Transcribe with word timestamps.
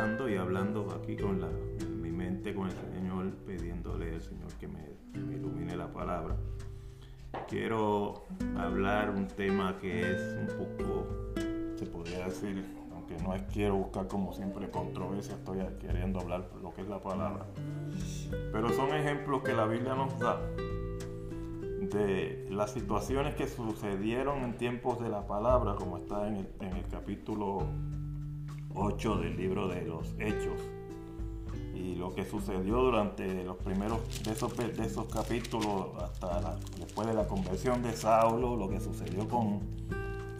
y 0.00 0.36
hablando 0.36 0.88
aquí 0.98 1.14
con 1.14 1.42
la, 1.42 1.48
mi 2.00 2.10
mente 2.10 2.54
con 2.54 2.68
el 2.68 2.72
Señor, 2.72 3.32
pidiéndole 3.46 4.14
al 4.14 4.22
Señor 4.22 4.50
que 4.54 4.66
me, 4.66 4.80
ilumine 5.12 5.76
la 5.76 5.92
palabra. 5.92 6.36
Quiero 7.46 8.24
hablar 8.56 9.10
un 9.10 9.28
tema 9.28 9.76
que 9.78 10.00
es 10.00 10.38
un 10.40 10.46
poco, 10.46 11.06
se 11.76 11.84
podría 11.84 12.24
decir, 12.24 12.64
aunque 12.94 13.22
no 13.22 13.34
es 13.34 13.42
quiero 13.52 13.76
buscar 13.76 14.08
como 14.08 14.32
siempre 14.32 14.70
controversia, 14.70 15.34
estoy 15.34 15.58
queriendo 15.78 16.20
hablar 16.20 16.48
lo 16.62 16.72
que 16.72 16.80
es 16.80 16.88
la 16.88 17.02
palabra. 17.02 17.44
Pero 18.52 18.70
son 18.70 18.94
ejemplos 18.94 19.42
que 19.42 19.52
la 19.52 19.66
Biblia 19.66 19.94
nos 19.96 20.18
da 20.18 20.40
de 21.92 22.46
las 22.50 22.70
situaciones 22.70 23.34
que 23.34 23.46
sucedieron 23.46 24.44
en 24.44 24.56
tiempos 24.56 24.98
de 24.98 25.10
la 25.10 25.26
palabra, 25.26 25.74
como 25.74 25.98
está 25.98 26.26
en 26.26 26.36
el, 26.36 26.48
en 26.60 26.72
el 26.74 26.88
capítulo 26.88 27.66
8 28.80 29.16
del 29.18 29.36
libro 29.36 29.68
de 29.68 29.82
los 29.82 30.14
Hechos. 30.18 30.58
Y 31.74 31.96
lo 31.96 32.14
que 32.14 32.24
sucedió 32.24 32.76
durante 32.76 33.44
los 33.44 33.56
primeros 33.58 34.00
de 34.24 34.32
esos, 34.32 34.56
de 34.56 34.84
esos 34.84 35.06
capítulos, 35.06 35.88
hasta 36.00 36.58
después 36.78 37.06
de 37.06 37.14
la 37.14 37.26
conversión 37.26 37.82
de 37.82 37.92
Saulo, 37.92 38.56
lo 38.56 38.68
que 38.68 38.80
sucedió 38.80 39.28
con 39.28 39.60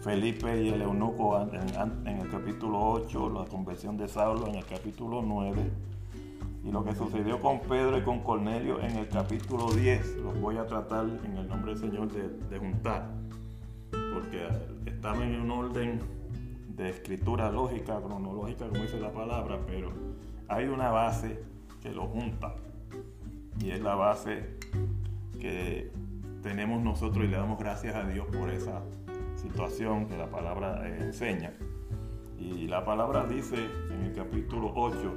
Felipe 0.01 0.63
y 0.63 0.69
el 0.69 0.81
eunuco 0.81 1.39
en, 1.39 2.07
el 2.07 2.29
capítulo 2.29 2.79
8, 2.79 3.29
la 3.29 3.45
conversión 3.45 3.97
de 3.97 4.07
Saulo 4.07 4.47
en 4.47 4.55
el 4.55 4.65
capítulo 4.65 5.21
9 5.21 5.71
y 6.63 6.71
lo 6.71 6.83
que 6.83 6.93
sucedió 6.95 7.41
con 7.41 7.59
Pedro 7.61 7.97
y 7.97 8.01
con 8.01 8.19
Cornelio 8.19 8.79
en 8.81 8.97
el 8.97 9.07
capítulo 9.07 9.71
10. 9.71 10.17
Los 10.17 10.39
voy 10.39 10.57
a 10.57 10.65
tratar 10.65 11.05
en 11.23 11.37
el 11.37 11.47
nombre 11.47 11.73
del 11.73 11.79
Señor 11.79 12.11
de, 12.11 12.29
de 12.29 12.59
juntar, 12.59 13.07
porque 13.91 14.47
están 14.85 15.21
en 15.21 15.41
un 15.41 15.51
orden 15.51 16.20
de 16.75 16.89
escritura 16.89 17.51
lógica, 17.51 17.99
cronológica, 17.99 18.67
como 18.67 18.81
dice 18.81 18.99
la 18.99 19.11
palabra, 19.11 19.59
pero 19.65 19.91
hay 20.47 20.65
una 20.65 20.91
base 20.91 21.43
que 21.81 21.91
lo 21.91 22.07
junta. 22.07 22.55
Y 23.59 23.71
es 23.71 23.81
la 23.81 23.95
base 23.95 24.57
que 25.39 25.91
tenemos 26.41 26.81
nosotros 26.81 27.25
y 27.25 27.27
le 27.27 27.37
damos 27.37 27.59
gracias 27.59 27.95
a 27.95 28.03
Dios 28.03 28.25
por 28.27 28.49
esa 28.49 28.81
situación 29.35 30.07
que 30.07 30.17
la 30.17 30.29
palabra 30.29 30.87
eh, 30.87 30.97
enseña. 31.01 31.53
Y 32.39 32.67
la 32.67 32.83
palabra 32.83 33.25
dice 33.25 33.55
en 33.91 34.01
el 34.01 34.13
capítulo 34.13 34.71
8, 34.75 35.13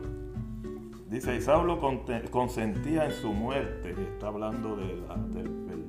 dice, 1.09 1.37
y 1.37 1.41
Saulo 1.41 1.81
consentía 2.31 3.07
en 3.07 3.13
su 3.13 3.33
muerte, 3.33 3.95
está 4.13 4.27
hablando 4.27 4.77
de, 4.77 5.01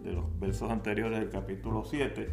de 0.03 0.13
los 0.13 0.39
versos 0.39 0.71
anteriores 0.71 1.19
del 1.19 1.29
capítulo 1.29 1.83
7, 1.83 2.29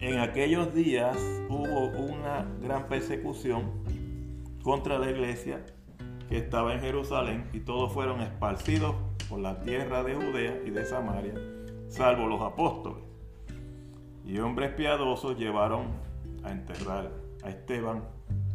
en 0.00 0.20
aquellos 0.20 0.74
días 0.74 1.16
hubo 1.48 1.88
una 1.98 2.46
gran 2.62 2.86
persecución 2.88 3.72
contra 4.62 4.98
la 4.98 5.10
iglesia 5.10 5.64
que 6.28 6.38
estaba 6.38 6.74
en 6.74 6.80
Jerusalén 6.80 7.48
y 7.52 7.60
todos 7.60 7.92
fueron 7.92 8.20
esparcidos 8.20 8.94
por 9.28 9.40
la 9.40 9.60
tierra 9.60 10.04
de 10.04 10.14
Judea 10.14 10.60
y 10.64 10.70
de 10.70 10.84
Samaria, 10.84 11.34
salvo 11.88 12.26
los 12.26 12.40
apóstoles. 12.40 13.02
Y 14.24 14.38
hombres 14.38 14.72
piadosos 14.72 15.36
llevaron 15.36 15.86
a 16.44 16.52
enterrar 16.52 17.10
a 17.42 17.50
Esteban 17.50 18.04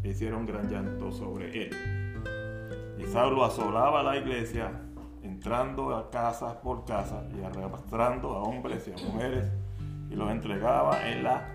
e 0.04 0.10
hicieron 0.10 0.46
gran 0.46 0.70
llanto 0.70 1.12
sobre 1.12 1.66
él. 1.66 2.94
Y 3.00 3.06
Saulo 3.06 3.44
asolaba 3.44 4.04
la 4.04 4.18
iglesia, 4.18 4.72
entrando 5.24 5.96
a 5.96 6.10
casa 6.10 6.62
por 6.62 6.86
casa 6.86 7.28
y 7.36 7.44
arrastrando 7.44 8.32
a 8.34 8.44
hombres 8.44 8.88
y 8.88 8.92
a 8.92 9.06
mujeres 9.06 9.52
y 10.14 10.16
los 10.16 10.30
entregaba 10.30 11.10
en 11.10 11.24
la 11.24 11.50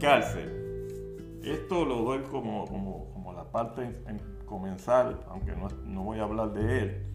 cárcel. 0.00 1.40
Esto 1.44 1.84
lo 1.84 2.02
doy 2.02 2.22
como, 2.24 2.66
como, 2.66 3.32
la 3.32 3.44
parte 3.44 3.82
en, 3.82 4.20
comenzar, 4.44 5.24
aunque 5.28 5.54
no, 5.54 5.68
no, 5.84 6.02
voy 6.02 6.18
a 6.18 6.24
hablar 6.24 6.52
de 6.52 6.78
él, 6.80 7.06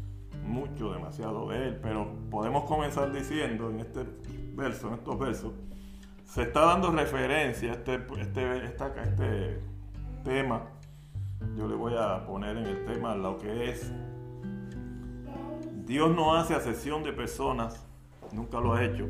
mucho, 0.45 0.93
demasiado 0.93 1.49
de 1.49 1.67
él, 1.67 1.79
pero 1.81 2.07
podemos 2.29 2.63
comenzar 2.63 3.11
diciendo 3.11 3.69
en 3.69 3.81
este 3.81 4.05
verso, 4.55 4.87
en 4.87 4.93
estos 4.93 5.19
versos, 5.19 5.51
se 6.23 6.43
está 6.43 6.65
dando 6.65 6.91
referencia 6.91 7.71
a 7.71 7.73
este, 7.73 7.95
este, 8.19 8.65
este 8.65 9.61
tema, 10.23 10.63
yo 11.57 11.67
le 11.67 11.75
voy 11.75 11.93
a 11.97 12.25
poner 12.25 12.55
en 12.55 12.67
el 12.67 12.85
tema 12.85 13.15
lo 13.15 13.37
que 13.37 13.71
es, 13.71 13.91
Dios 15.85 16.15
no 16.15 16.35
hace 16.35 16.53
asesión 16.53 17.03
de 17.03 17.11
personas, 17.11 17.85
nunca 18.31 18.59
lo 18.61 18.73
ha 18.73 18.83
hecho, 18.83 19.07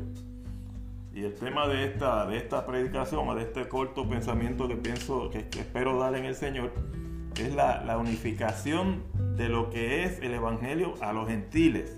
y 1.14 1.22
el 1.22 1.34
tema 1.34 1.68
de 1.68 1.84
esta, 1.84 2.26
de 2.26 2.36
esta 2.36 2.66
predicación, 2.66 3.34
de 3.36 3.42
este 3.42 3.68
corto 3.68 4.08
pensamiento 4.08 4.66
que 4.66 4.74
pienso, 4.74 5.30
que, 5.30 5.46
espero 5.60 5.96
dar 5.96 6.16
en 6.16 6.24
el 6.24 6.34
Señor, 6.34 6.72
es 7.36 7.54
la, 7.54 7.96
unificación 7.96 9.04
de 9.36 9.48
lo 9.48 9.70
que 9.70 10.02
es 10.02 10.18
el 10.20 10.34
Evangelio 10.34 10.94
a 11.00 11.12
los 11.12 11.28
gentiles. 11.28 11.96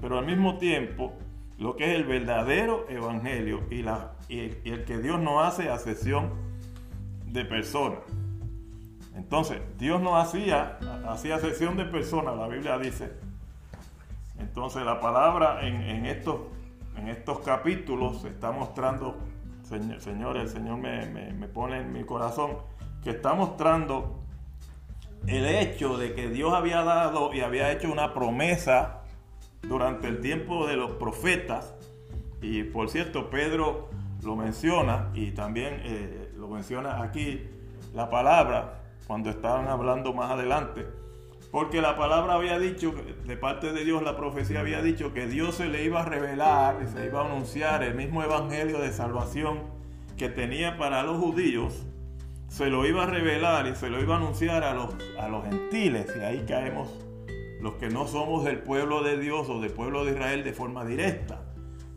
Pero 0.00 0.18
al 0.18 0.24
mismo 0.24 0.56
tiempo, 0.56 1.12
lo 1.58 1.76
que 1.76 1.92
es 1.92 1.96
el 1.96 2.04
verdadero 2.04 2.86
Evangelio 2.88 3.60
y, 3.70 3.82
la, 3.82 4.12
y, 4.30 4.38
el 4.64 4.84
que 4.86 4.98
Dios 4.98 5.20
no 5.20 5.42
hace 5.42 5.68
asesión 5.68 6.30
de 7.26 7.44
personas. 7.44 8.00
Entonces, 9.14 9.60
Dios 9.76 10.00
no 10.00 10.16
hacía, 10.16 10.78
hacía 11.06 11.34
asesión 11.34 11.76
de 11.76 11.84
personas, 11.84 12.38
la 12.38 12.48
Biblia 12.48 12.78
dice. 12.78 13.12
Entonces, 14.38 14.82
la 14.82 14.98
palabra 14.98 15.66
en, 15.66 15.82
en 15.82 16.06
estos 16.06 16.40
en 16.96 17.08
estos 17.08 17.40
capítulos 17.40 18.22
se 18.22 18.28
está 18.28 18.50
mostrando, 18.52 19.18
Señor, 19.98 20.36
el 20.36 20.48
Señor 20.48 20.78
me, 20.78 21.48
pone 21.48 21.80
en 21.80 21.92
mi 21.92 22.04
corazón, 22.04 22.58
que 23.02 23.10
está 23.10 23.34
mostrando 23.34 24.20
el 25.26 25.46
hecho 25.46 25.96
de 25.96 26.14
que 26.14 26.28
Dios 26.28 26.52
había 26.52 26.82
dado 26.82 27.32
y 27.32 27.40
había 27.40 27.70
hecho 27.72 27.90
una 27.90 28.14
promesa 28.14 29.02
durante 29.62 30.08
el 30.08 30.20
tiempo 30.20 30.66
de 30.66 30.76
los 30.76 30.92
profetas. 30.92 31.74
Y 32.42 32.64
por 32.64 32.88
cierto, 32.88 33.30
Pedro 33.30 33.90
lo 34.22 34.36
menciona 34.36 35.10
y 35.14 35.32
también 35.32 35.80
eh, 35.84 36.32
lo 36.36 36.48
menciona 36.48 37.02
aquí 37.02 37.48
la 37.94 38.08
palabra 38.10 38.80
cuando 39.06 39.30
estaban 39.30 39.68
hablando 39.68 40.12
más 40.12 40.30
adelante 40.30 40.99
porque 41.50 41.80
la 41.80 41.96
palabra 41.96 42.34
había 42.34 42.58
dicho, 42.58 42.94
de 43.26 43.36
parte 43.36 43.72
de 43.72 43.84
Dios 43.84 44.02
la 44.02 44.16
profecía 44.16 44.60
había 44.60 44.82
dicho 44.82 45.12
que 45.12 45.26
Dios 45.26 45.56
se 45.56 45.68
le 45.68 45.84
iba 45.84 46.02
a 46.02 46.04
revelar 46.04 46.80
y 46.82 46.86
se 46.86 47.06
iba 47.06 47.22
a 47.22 47.26
anunciar 47.26 47.82
el 47.82 47.94
mismo 47.94 48.22
evangelio 48.22 48.78
de 48.78 48.92
salvación 48.92 49.62
que 50.16 50.28
tenía 50.28 50.76
para 50.76 51.02
los 51.02 51.18
judíos, 51.18 51.86
se 52.48 52.68
lo 52.68 52.86
iba 52.86 53.04
a 53.04 53.06
revelar 53.06 53.66
y 53.66 53.74
se 53.74 53.90
lo 53.90 54.00
iba 54.00 54.14
a 54.14 54.18
anunciar 54.18 54.62
a 54.64 54.74
los, 54.74 54.94
a 55.18 55.28
los 55.28 55.44
gentiles. 55.44 56.12
Y 56.16 56.20
ahí 56.20 56.44
caemos 56.46 56.88
los 57.60 57.74
que 57.74 57.88
no 57.88 58.06
somos 58.06 58.44
del 58.44 58.58
pueblo 58.58 59.02
de 59.02 59.18
Dios 59.18 59.48
o 59.48 59.60
del 59.60 59.72
pueblo 59.72 60.04
de 60.04 60.12
Israel 60.12 60.44
de 60.44 60.52
forma 60.52 60.84
directa. 60.84 61.42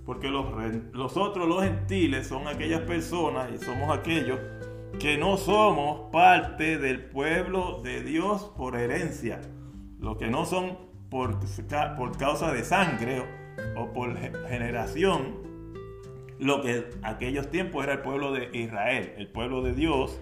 Porque 0.06 0.30
los, 0.30 0.46
los 0.94 1.18
otros, 1.18 1.48
los 1.48 1.64
gentiles, 1.64 2.28
son 2.28 2.48
aquellas 2.48 2.82
personas 2.82 3.50
y 3.54 3.58
somos 3.58 3.96
aquellos 3.98 4.40
que 5.00 5.18
no 5.18 5.38
somos 5.38 6.12
parte 6.12 6.78
del 6.78 7.06
pueblo 7.06 7.82
de 7.84 8.02
Dios 8.02 8.52
por 8.58 8.76
herencia, 8.76 9.42
los 10.00 10.18
que 10.18 10.28
no 10.28 10.46
son 10.46 10.78
por, 11.10 11.40
por 11.98 12.18
causa 12.18 12.52
de 12.52 12.64
sangre 12.64 13.24
o 13.76 13.92
por 13.94 14.18
generación, 14.18 15.36
lo 16.40 16.62
que 16.62 16.90
aquellos 17.04 17.50
tiempos 17.50 17.84
era 17.84 17.94
el 17.94 18.00
pueblo 18.00 18.32
de 18.34 18.50
Israel, 18.58 19.14
el 19.18 19.28
pueblo 19.28 19.62
de 19.62 19.74
Dios 19.74 20.20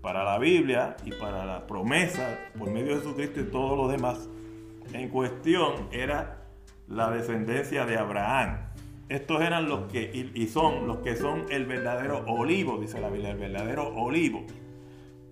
para 0.00 0.24
la 0.24 0.38
Biblia 0.38 0.96
y 1.04 1.12
para 1.12 1.44
la 1.44 1.66
promesa 1.66 2.38
por 2.56 2.70
medio 2.70 2.94
de 2.94 3.00
Jesucristo 3.00 3.40
y 3.40 3.44
todos 3.44 3.76
los 3.76 3.90
demás. 3.90 4.28
En 4.92 5.08
cuestión 5.10 5.88
era 5.90 6.46
la 6.86 7.10
descendencia 7.10 7.84
de 7.84 7.98
Abraham. 7.98 8.67
Estos 9.08 9.40
eran 9.40 9.68
los 9.68 9.90
que, 9.90 10.30
y 10.34 10.46
son 10.48 10.86
los 10.86 10.98
que 10.98 11.16
son 11.16 11.46
el 11.50 11.64
verdadero 11.64 12.24
olivo, 12.26 12.78
dice 12.78 13.00
la 13.00 13.08
Biblia, 13.08 13.30
el 13.30 13.38
verdadero 13.38 13.88
olivo. 13.94 14.44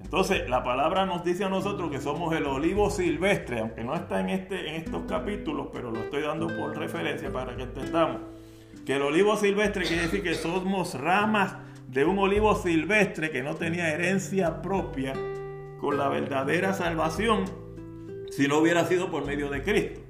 Entonces, 0.06 0.48
la 0.48 0.62
palabra 0.62 1.04
nos 1.04 1.24
dice 1.24 1.44
a 1.44 1.48
nosotros 1.48 1.90
que 1.90 2.00
somos 2.00 2.34
el 2.34 2.46
olivo 2.46 2.90
silvestre, 2.90 3.58
aunque 3.58 3.82
no 3.82 3.94
está 3.94 4.20
en, 4.20 4.30
este, 4.30 4.68
en 4.68 4.76
estos 4.76 5.02
capítulos, 5.02 5.68
pero 5.72 5.90
lo 5.90 5.98
estoy 5.98 6.22
dando 6.22 6.46
por 6.46 6.78
referencia 6.78 7.30
para 7.32 7.56
que 7.56 7.64
entendamos. 7.64 8.22
Que 8.86 8.96
el 8.96 9.02
olivo 9.02 9.36
silvestre 9.36 9.84
quiere 9.84 10.02
decir 10.02 10.22
que 10.22 10.34
somos 10.34 10.94
ramas 10.94 11.56
de 11.88 12.04
un 12.04 12.18
olivo 12.18 12.54
silvestre 12.54 13.30
que 13.30 13.42
no 13.42 13.56
tenía 13.56 13.92
herencia 13.92 14.62
propia 14.62 15.12
con 15.80 15.98
la 15.98 16.08
verdadera 16.08 16.72
salvación 16.72 17.44
si 18.30 18.48
no 18.48 18.58
hubiera 18.58 18.84
sido 18.84 19.10
por 19.10 19.26
medio 19.26 19.50
de 19.50 19.62
Cristo. 19.62 20.05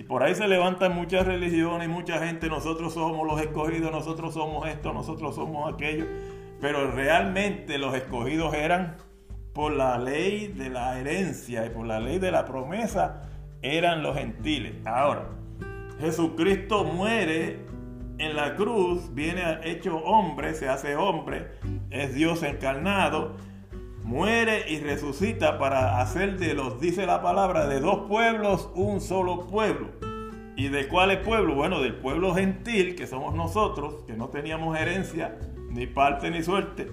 Y 0.00 0.02
por 0.02 0.22
ahí 0.22 0.34
se 0.34 0.48
levantan 0.48 0.94
muchas 0.94 1.26
religiones, 1.26 1.86
mucha 1.86 2.24
gente, 2.26 2.48
nosotros 2.48 2.94
somos 2.94 3.26
los 3.26 3.38
escogidos, 3.38 3.92
nosotros 3.92 4.32
somos 4.32 4.66
esto, 4.66 4.94
nosotros 4.94 5.34
somos 5.34 5.74
aquello. 5.74 6.06
Pero 6.58 6.90
realmente 6.90 7.76
los 7.76 7.94
escogidos 7.94 8.54
eran 8.54 8.96
por 9.52 9.72
la 9.72 9.98
ley 9.98 10.46
de 10.46 10.70
la 10.70 10.98
herencia 10.98 11.66
y 11.66 11.68
por 11.68 11.86
la 11.86 12.00
ley 12.00 12.18
de 12.18 12.30
la 12.30 12.46
promesa, 12.46 13.28
eran 13.60 14.02
los 14.02 14.16
gentiles. 14.16 14.72
Ahora, 14.86 15.28
Jesucristo 16.00 16.82
muere 16.84 17.58
en 18.16 18.36
la 18.36 18.56
cruz, 18.56 19.14
viene 19.14 19.58
hecho 19.64 19.98
hombre, 19.98 20.54
se 20.54 20.70
hace 20.70 20.96
hombre, 20.96 21.48
es 21.90 22.14
Dios 22.14 22.42
encarnado, 22.42 23.36
muere 24.02 24.70
y 24.70 24.80
resucita 24.80 25.58
para 25.58 26.00
hacer 26.00 26.38
de 26.38 26.54
los, 26.54 26.80
dice 26.80 27.06
la 27.06 27.22
palabra, 27.22 27.66
de 27.66 27.80
dos 27.80 28.08
pueblos 28.08 28.70
un 28.74 29.00
solo 29.00 29.46
pueblo. 29.46 29.88
¿Y 30.56 30.68
de 30.68 30.88
cuál 30.88 31.10
es 31.10 31.18
pueblo? 31.18 31.54
Bueno, 31.54 31.80
del 31.80 31.94
pueblo 31.94 32.34
gentil, 32.34 32.94
que 32.94 33.06
somos 33.06 33.34
nosotros, 33.34 34.04
que 34.06 34.14
no 34.14 34.28
teníamos 34.28 34.78
herencia, 34.78 35.38
ni 35.70 35.86
parte 35.86 36.30
ni 36.30 36.42
suerte, 36.42 36.90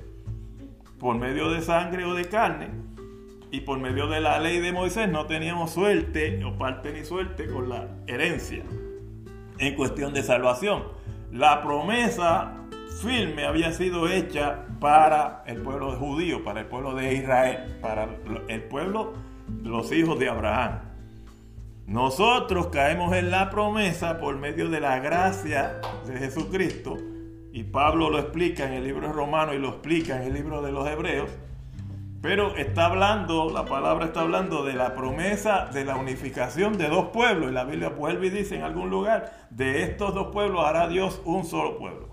por 1.00 1.18
medio 1.18 1.50
de 1.50 1.62
sangre 1.62 2.06
o 2.06 2.14
de 2.14 2.26
carne, 2.26 2.70
y 3.52 3.62
por 3.62 3.80
medio 3.80 4.08
de 4.08 4.22
la 4.22 4.40
ley 4.40 4.60
de 4.60 4.72
Moisés 4.72 5.10
no 5.10 5.26
teníamos 5.26 5.72
suerte 5.72 6.44
o 6.44 6.58
parte 6.58 6.92
ni 6.92 7.06
suerte 7.06 7.48
con 7.48 7.70
la 7.70 7.88
herencia 8.08 8.64
en 9.58 9.76
cuestión 9.76 10.14
de 10.14 10.24
salvación. 10.24 10.84
La 11.32 11.62
promesa 11.62 12.54
firme 13.02 13.46
había 13.46 13.72
sido 13.72 14.08
hecha 14.08 14.67
para 14.80 15.44
el 15.46 15.62
pueblo 15.62 15.94
judío, 15.94 16.44
para 16.44 16.62
el 16.62 16.66
pueblo 16.68 16.94
de 16.96 17.14
Israel, 17.14 17.78
para 17.82 18.08
el 18.48 18.64
pueblo 18.64 19.14
los 19.64 19.92
hijos 19.92 20.20
de 20.20 20.30
Abraham. 20.30 20.80
Nosotros 21.86 22.68
caemos 22.68 23.16
en 23.16 23.32
la 23.32 23.50
promesa 23.50 24.20
por 24.20 24.36
medio 24.38 24.70
de 24.70 24.82
la 24.82 25.00
gracia 25.00 25.80
de 26.06 26.18
Jesucristo, 26.18 26.98
y 27.54 27.64
Pablo 27.64 28.10
lo 28.10 28.20
explica 28.20 28.66
en 28.66 28.74
el 28.74 28.84
libro 28.84 29.12
romano 29.12 29.54
y 29.54 29.58
lo 29.58 29.70
explica 29.70 30.18
en 30.18 30.24
el 30.28 30.34
libro 30.34 30.62
de 30.62 30.72
los 30.72 30.88
hebreos, 30.88 31.30
pero 32.22 32.56
está 32.58 32.88
hablando, 32.88 33.50
la 33.52 33.66
palabra 33.66 34.08
está 34.08 34.22
hablando 34.22 34.66
de 34.66 34.74
la 34.74 34.96
promesa 34.96 35.70
de 35.72 35.86
la 35.86 35.96
unificación 35.96 36.78
de 36.78 36.90
dos 36.90 37.06
pueblos, 37.06 37.50
y 37.50 37.54
la 37.54 37.64
Biblia 37.64 37.90
vuelve 37.90 38.28
y 38.28 38.32
dice 38.32 38.58
en 38.58 38.64
algún 38.64 38.90
lugar, 38.90 39.48
de 39.50 39.84
estos 39.84 40.14
dos 40.14 40.28
pueblos 40.28 40.66
hará 40.66 40.88
Dios 40.88 41.22
un 41.24 41.46
solo 41.46 41.78
pueblo. 41.78 42.07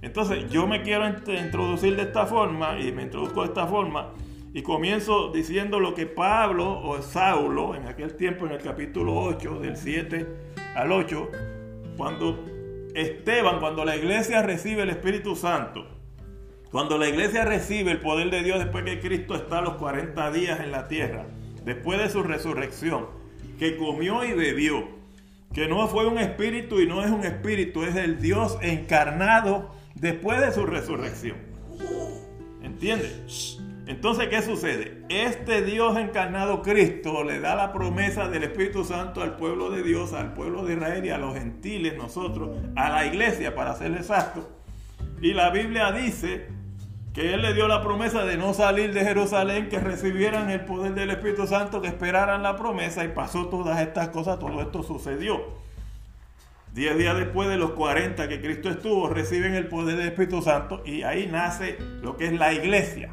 Entonces 0.00 0.48
yo 0.50 0.66
me 0.66 0.82
quiero 0.82 1.06
introducir 1.08 1.96
de 1.96 2.02
esta 2.02 2.26
forma 2.26 2.78
y 2.78 2.92
me 2.92 3.02
introduzco 3.02 3.42
de 3.42 3.48
esta 3.48 3.66
forma 3.66 4.12
y 4.54 4.62
comienzo 4.62 5.30
diciendo 5.32 5.80
lo 5.80 5.94
que 5.94 6.06
Pablo 6.06 6.80
o 6.80 7.02
Saulo 7.02 7.74
en 7.74 7.86
aquel 7.86 8.16
tiempo 8.16 8.46
en 8.46 8.52
el 8.52 8.62
capítulo 8.62 9.14
8 9.14 9.58
del 9.60 9.76
7 9.76 10.26
al 10.74 10.92
8 10.92 11.28
cuando 11.96 12.44
Esteban, 12.94 13.58
cuando 13.60 13.84
la 13.84 13.96
iglesia 13.96 14.42
recibe 14.42 14.82
el 14.82 14.90
Espíritu 14.90 15.36
Santo, 15.36 15.86
cuando 16.70 16.96
la 16.96 17.08
iglesia 17.08 17.44
recibe 17.44 17.90
el 17.90 18.00
poder 18.00 18.30
de 18.30 18.42
Dios 18.42 18.58
después 18.58 18.84
que 18.84 19.00
Cristo 19.00 19.34
está 19.34 19.60
los 19.60 19.74
40 19.74 20.30
días 20.30 20.60
en 20.60 20.70
la 20.70 20.88
tierra, 20.88 21.26
después 21.64 21.98
de 21.98 22.08
su 22.08 22.22
resurrección, 22.22 23.06
que 23.58 23.76
comió 23.76 24.24
y 24.24 24.32
bebió, 24.32 24.88
que 25.52 25.66
no 25.66 25.88
fue 25.88 26.06
un 26.06 26.18
espíritu 26.18 26.80
y 26.80 26.86
no 26.86 27.04
es 27.04 27.10
un 27.10 27.24
espíritu, 27.24 27.82
es 27.82 27.96
el 27.96 28.20
Dios 28.20 28.58
encarnado 28.62 29.77
después 30.00 30.40
de 30.40 30.52
su 30.52 30.66
resurrección. 30.66 31.36
¿Entiendes? 32.62 33.58
Entonces, 33.86 34.28
¿qué 34.28 34.42
sucede? 34.42 35.02
Este 35.08 35.62
Dios 35.62 35.96
encarnado 35.96 36.60
Cristo 36.60 37.24
le 37.24 37.40
da 37.40 37.54
la 37.54 37.72
promesa 37.72 38.28
del 38.28 38.44
Espíritu 38.44 38.84
Santo 38.84 39.22
al 39.22 39.36
pueblo 39.36 39.70
de 39.70 39.82
Dios, 39.82 40.12
al 40.12 40.34
pueblo 40.34 40.64
de 40.64 40.74
Israel 40.74 41.04
y 41.06 41.10
a 41.10 41.16
los 41.16 41.34
gentiles, 41.34 41.96
nosotros, 41.96 42.50
a 42.76 42.90
la 42.90 43.06
iglesia, 43.06 43.54
para 43.54 43.74
ser 43.74 43.92
exacto. 43.92 44.46
Y 45.22 45.32
la 45.32 45.48
Biblia 45.50 45.90
dice 45.92 46.48
que 47.14 47.32
Él 47.32 47.40
le 47.40 47.54
dio 47.54 47.66
la 47.66 47.82
promesa 47.82 48.26
de 48.26 48.36
no 48.36 48.52
salir 48.52 48.92
de 48.92 49.00
Jerusalén, 49.00 49.70
que 49.70 49.80
recibieran 49.80 50.50
el 50.50 50.66
poder 50.66 50.94
del 50.94 51.10
Espíritu 51.10 51.46
Santo, 51.46 51.80
que 51.80 51.88
esperaran 51.88 52.42
la 52.42 52.56
promesa 52.56 53.04
y 53.04 53.08
pasó 53.08 53.46
todas 53.48 53.80
estas 53.80 54.10
cosas, 54.10 54.38
todo 54.38 54.60
esto 54.60 54.82
sucedió. 54.82 55.67
Diez 56.72 56.96
días 56.98 57.16
después 57.16 57.48
de 57.48 57.56
los 57.56 57.72
40 57.72 58.28
que 58.28 58.40
Cristo 58.40 58.68
estuvo, 58.68 59.08
reciben 59.08 59.54
el 59.54 59.66
poder 59.68 59.96
del 59.96 60.08
Espíritu 60.08 60.42
Santo 60.42 60.82
y 60.84 61.02
ahí 61.02 61.26
nace 61.26 61.78
lo 62.02 62.16
que 62.16 62.26
es 62.26 62.32
la 62.32 62.52
iglesia. 62.52 63.10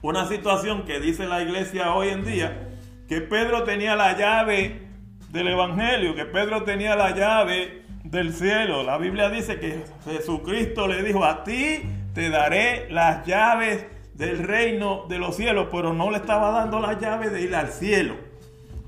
Una 0.00 0.26
situación 0.26 0.84
que 0.84 1.00
dice 1.00 1.26
la 1.26 1.42
iglesia 1.42 1.92
hoy 1.92 2.08
en 2.08 2.24
día, 2.24 2.68
que 3.08 3.20
Pedro 3.20 3.64
tenía 3.64 3.96
la 3.96 4.16
llave 4.16 4.88
del 5.30 5.48
Evangelio, 5.48 6.14
que 6.14 6.24
Pedro 6.24 6.62
tenía 6.62 6.96
la 6.96 7.14
llave 7.14 7.82
del 8.04 8.32
cielo. 8.32 8.84
La 8.84 8.96
Biblia 8.96 9.28
dice 9.28 9.58
que 9.58 9.84
Jesucristo 10.04 10.86
le 10.86 11.02
dijo, 11.02 11.24
a 11.24 11.44
ti 11.44 11.82
te 12.14 12.30
daré 12.30 12.88
las 12.90 13.26
llaves 13.26 13.86
del 14.14 14.38
reino 14.38 15.04
de 15.08 15.18
los 15.18 15.36
cielos, 15.36 15.68
pero 15.70 15.92
no 15.92 16.10
le 16.10 16.18
estaba 16.18 16.50
dando 16.52 16.80
la 16.80 16.98
llave 16.98 17.28
de 17.28 17.42
ir 17.42 17.54
al 17.54 17.68
cielo 17.68 18.29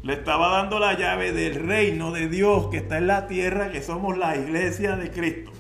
le 0.02 0.14
estaba 0.14 0.49
dando 0.49 0.78
la 0.78 0.94
llave 0.94 1.32
del 1.32 1.54
reino 1.54 2.10
de 2.10 2.28
Dios 2.28 2.69
que 2.70 2.78
está 2.78 2.99
en 2.99 3.06
la 3.06 3.28
tierra, 3.28 3.70
que 3.70 3.82
somos 3.82 4.19
la 4.19 4.37
iglesia 4.37 4.96
de 4.96 5.10
Cristo. 5.10 5.52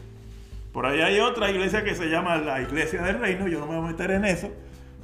Por 0.72 0.86
ahí 0.86 1.00
hay 1.00 1.20
otra 1.20 1.50
iglesia 1.50 1.84
que 1.84 1.94
se 1.94 2.06
llama 2.06 2.36
la 2.38 2.60
iglesia 2.60 3.02
del 3.02 3.20
reino, 3.20 3.46
yo 3.46 3.60
no 3.60 3.66
me 3.66 3.76
voy 3.76 3.84
a 3.84 3.90
meter 3.92 4.10
en 4.10 4.24
eso, 4.24 4.50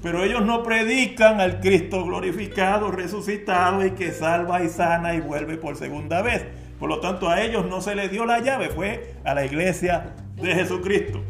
pero 0.02 0.24
ellos 0.24 0.44
no 0.44 0.62
predican 0.62 1.40
al 1.40 1.60
Cristo 1.60 2.04
glorificado, 2.04 2.90
resucitado 2.90 3.84
y 3.84 3.92
que 3.92 4.12
salva 4.12 4.62
y 4.62 4.68
sana 4.68 5.14
y 5.14 5.20
vuelve 5.20 5.56
por 5.56 5.76
segunda 5.76 6.22
vez. 6.22 6.44
Por 6.80 6.88
lo 6.88 7.00
tanto, 7.00 7.28
a 7.28 7.42
ellos 7.42 7.66
no 7.66 7.80
se 7.80 7.94
les 7.94 8.10
dio 8.10 8.24
la 8.24 8.40
llave, 8.40 8.70
fue 8.70 9.14
a 9.24 9.34
la 9.34 9.44
iglesia 9.44 10.14
de 10.36 10.54
Jesucristo. 10.54 11.20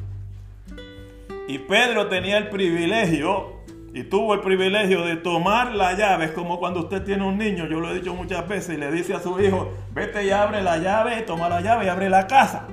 Y 1.47 1.59
Pedro 1.59 2.09
tenía 2.09 2.39
el 2.39 2.49
privilegio 2.49 3.58
y 3.95 4.05
tuvo 4.05 4.35
el 4.35 4.41
privilegio 4.41 5.05
de 5.05 5.17
tomar 5.17 5.75
la 5.75 5.95
llave, 5.95 6.27
es 6.27 6.31
como 6.33 6.59
cuando 6.59 6.81
usted 6.81 7.05
tiene 7.05 7.25
un 7.25 7.39
niño, 7.39 7.67
yo 7.67 7.81
lo 7.81 7.91
he 7.91 7.95
dicho 7.95 8.15
muchas 8.15 8.47
veces, 8.47 8.77
y 8.77 8.79
le 8.79 8.93
dice 8.93 9.15
a 9.15 9.21
su 9.21 9.41
hijo, 9.41 9.71
vete 9.93 10.25
y 10.25 10.31
abre 10.31 10.63
la 10.63 10.79
llave, 10.79 11.23
toma 11.23 11.49
la 11.49 11.61
llave 11.61 11.87
y 11.87 11.89
abre 11.89 12.11
la 12.11 12.27
casa. 12.27 12.67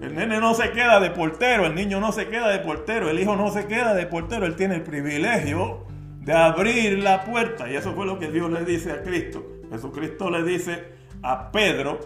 El 0.00 0.16
nene 0.16 0.40
no 0.40 0.54
se 0.54 0.72
queda 0.72 0.98
de 0.98 1.10
portero, 1.10 1.66
el 1.66 1.76
niño 1.76 2.00
no 2.00 2.10
se 2.10 2.26
queda 2.26 2.48
de 2.48 2.58
portero, 2.58 3.08
el 3.08 3.20
hijo 3.20 3.36
no 3.36 3.52
se 3.52 3.66
queda 3.66 3.94
de 3.94 4.06
portero, 4.06 4.46
él 4.46 4.56
tiene 4.56 4.74
el 4.74 4.82
privilegio 4.82 5.84
de 6.20 6.32
abrir 6.32 6.98
la 6.98 7.24
puerta. 7.24 7.70
Y 7.70 7.76
eso 7.76 7.92
fue 7.92 8.04
lo 8.04 8.18
que 8.18 8.28
Dios 8.28 8.50
le 8.50 8.64
dice 8.64 8.90
a 8.90 9.02
Cristo. 9.02 9.46
Jesucristo 9.70 10.28
le 10.28 10.42
dice 10.42 10.84
a 11.22 11.52
Pedro, 11.52 12.00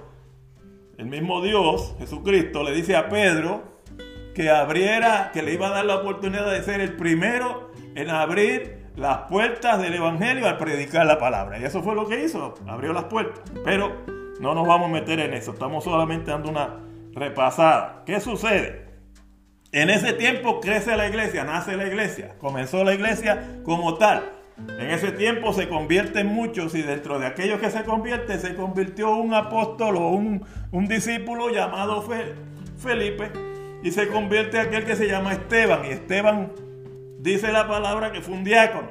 el 0.98 1.06
mismo 1.06 1.42
Dios, 1.42 1.94
Jesucristo, 1.98 2.62
le 2.62 2.72
dice 2.72 2.96
a 2.96 3.08
Pedro 3.08 3.62
que 4.34 4.50
abriera, 4.50 5.30
que 5.32 5.42
le 5.42 5.54
iba 5.54 5.68
a 5.68 5.70
dar 5.70 5.86
la 5.86 5.96
oportunidad 5.96 6.50
de 6.50 6.62
ser 6.62 6.82
el 6.82 6.96
primero 6.96 7.65
en 7.96 8.10
abrir 8.10 8.86
las 8.94 9.22
puertas 9.22 9.80
del 9.80 9.94
Evangelio 9.94 10.46
al 10.46 10.58
predicar 10.58 11.06
la 11.06 11.18
palabra. 11.18 11.58
Y 11.58 11.64
eso 11.64 11.82
fue 11.82 11.94
lo 11.94 12.06
que 12.06 12.22
hizo, 12.22 12.54
abrió 12.68 12.92
las 12.92 13.04
puertas. 13.04 13.42
Pero 13.64 14.04
no 14.38 14.54
nos 14.54 14.66
vamos 14.66 14.90
a 14.90 14.92
meter 14.92 15.18
en 15.18 15.32
eso, 15.32 15.52
estamos 15.52 15.82
solamente 15.82 16.30
dando 16.30 16.50
una 16.50 16.76
repasada. 17.14 18.02
¿Qué 18.04 18.20
sucede? 18.20 18.84
En 19.72 19.88
ese 19.88 20.12
tiempo 20.12 20.60
crece 20.60 20.94
la 20.96 21.08
iglesia, 21.08 21.44
nace 21.44 21.76
la 21.76 21.86
iglesia, 21.86 22.36
comenzó 22.38 22.84
la 22.84 22.94
iglesia 22.94 23.60
como 23.64 23.94
tal. 23.94 24.30
En 24.78 24.90
ese 24.90 25.12
tiempo 25.12 25.52
se 25.54 25.68
convierten 25.68 26.26
muchos 26.26 26.74
y 26.74 26.82
dentro 26.82 27.18
de 27.18 27.26
aquellos 27.26 27.60
que 27.60 27.70
se 27.70 27.82
convierten 27.84 28.38
se 28.40 28.54
convirtió 28.54 29.16
un 29.16 29.34
apóstol 29.34 29.96
o 29.96 30.08
un, 30.10 30.46
un 30.70 30.86
discípulo 30.86 31.50
llamado 31.50 32.06
Felipe 32.78 33.30
y 33.82 33.90
se 33.90 34.08
convierte 34.08 34.58
aquel 34.58 34.84
que 34.84 34.96
se 34.96 35.08
llama 35.08 35.32
Esteban 35.32 35.84
y 35.84 35.88
Esteban 35.88 36.65
Dice 37.18 37.50
la 37.52 37.66
palabra 37.66 38.12
que 38.12 38.20
fue 38.20 38.34
un 38.34 38.44
diácono. 38.44 38.90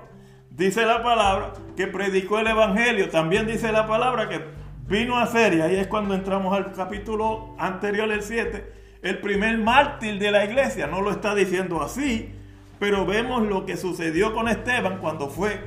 Dice 0.50 0.86
la 0.86 1.03
palabra 1.03 1.53
que 1.75 1.88
predicó 1.88 2.39
el 2.39 2.48
Evangelio. 2.48 3.10
También 3.10 3.46
dice 3.46 3.72
la 3.72 3.88
palabra 3.88 4.29
que 4.29 4.41
vino 4.88 5.17
a 5.17 5.27
ser, 5.27 5.53
y 5.53 5.62
ahí 5.62 5.75
es 5.75 5.88
cuando 5.88 6.15
entramos 6.15 6.55
al 6.55 6.72
capítulo 6.72 7.55
anterior, 7.58 8.12
el 8.12 8.22
7, 8.22 8.72
el 9.01 9.20
primer 9.20 9.58
mártir 9.58 10.17
de 10.20 10.32
la 10.32 10.46
iglesia. 10.46 10.88
No 10.88 11.01
lo 11.01 11.12
está 11.12 11.36
diciendo 11.36 11.82
así, 11.82 12.34
pero 12.79 13.05
vemos 13.05 13.44
lo 13.44 13.65
que 13.65 13.77
sucedió 13.77 14.34
con 14.34 14.48
Esteban 14.48 15.00
cuando 15.00 15.29
fue 15.29 15.60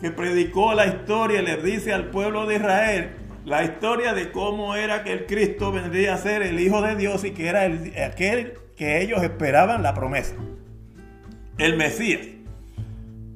que 0.00 0.10
predicó 0.10 0.74
la 0.74 0.86
historia 0.86 1.40
le 1.40 1.56
dice 1.56 1.92
al 1.92 2.10
pueblo 2.10 2.46
de 2.46 2.56
Israel 2.56 3.10
la 3.46 3.64
historia 3.64 4.12
de 4.12 4.30
cómo 4.30 4.74
era 4.74 5.02
que 5.04 5.12
el 5.12 5.26
Cristo 5.26 5.72
vendría 5.72 6.14
a 6.14 6.18
ser 6.18 6.42
el 6.42 6.60
Hijo 6.60 6.82
de 6.82 6.96
Dios 6.96 7.24
y 7.24 7.30
que 7.30 7.48
era 7.48 7.64
el, 7.64 7.94
aquel 8.02 8.54
que 8.76 9.00
ellos 9.00 9.22
esperaban 9.22 9.82
la 9.82 9.94
promesa 9.94 10.34
el 11.58 11.76
Mesías. 11.76 12.26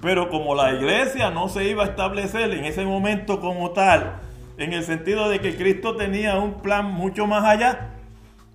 Pero 0.00 0.30
como 0.30 0.54
la 0.54 0.72
iglesia 0.72 1.30
no 1.30 1.48
se 1.48 1.64
iba 1.68 1.84
a 1.84 1.86
establecer 1.86 2.50
en 2.52 2.64
ese 2.64 2.84
momento 2.84 3.40
como 3.40 3.70
tal, 3.70 4.20
en 4.56 4.72
el 4.72 4.84
sentido 4.84 5.28
de 5.28 5.40
que 5.40 5.56
Cristo 5.56 5.96
tenía 5.96 6.38
un 6.38 6.60
plan 6.60 6.86
mucho 6.86 7.26
más 7.26 7.44
allá, 7.44 7.90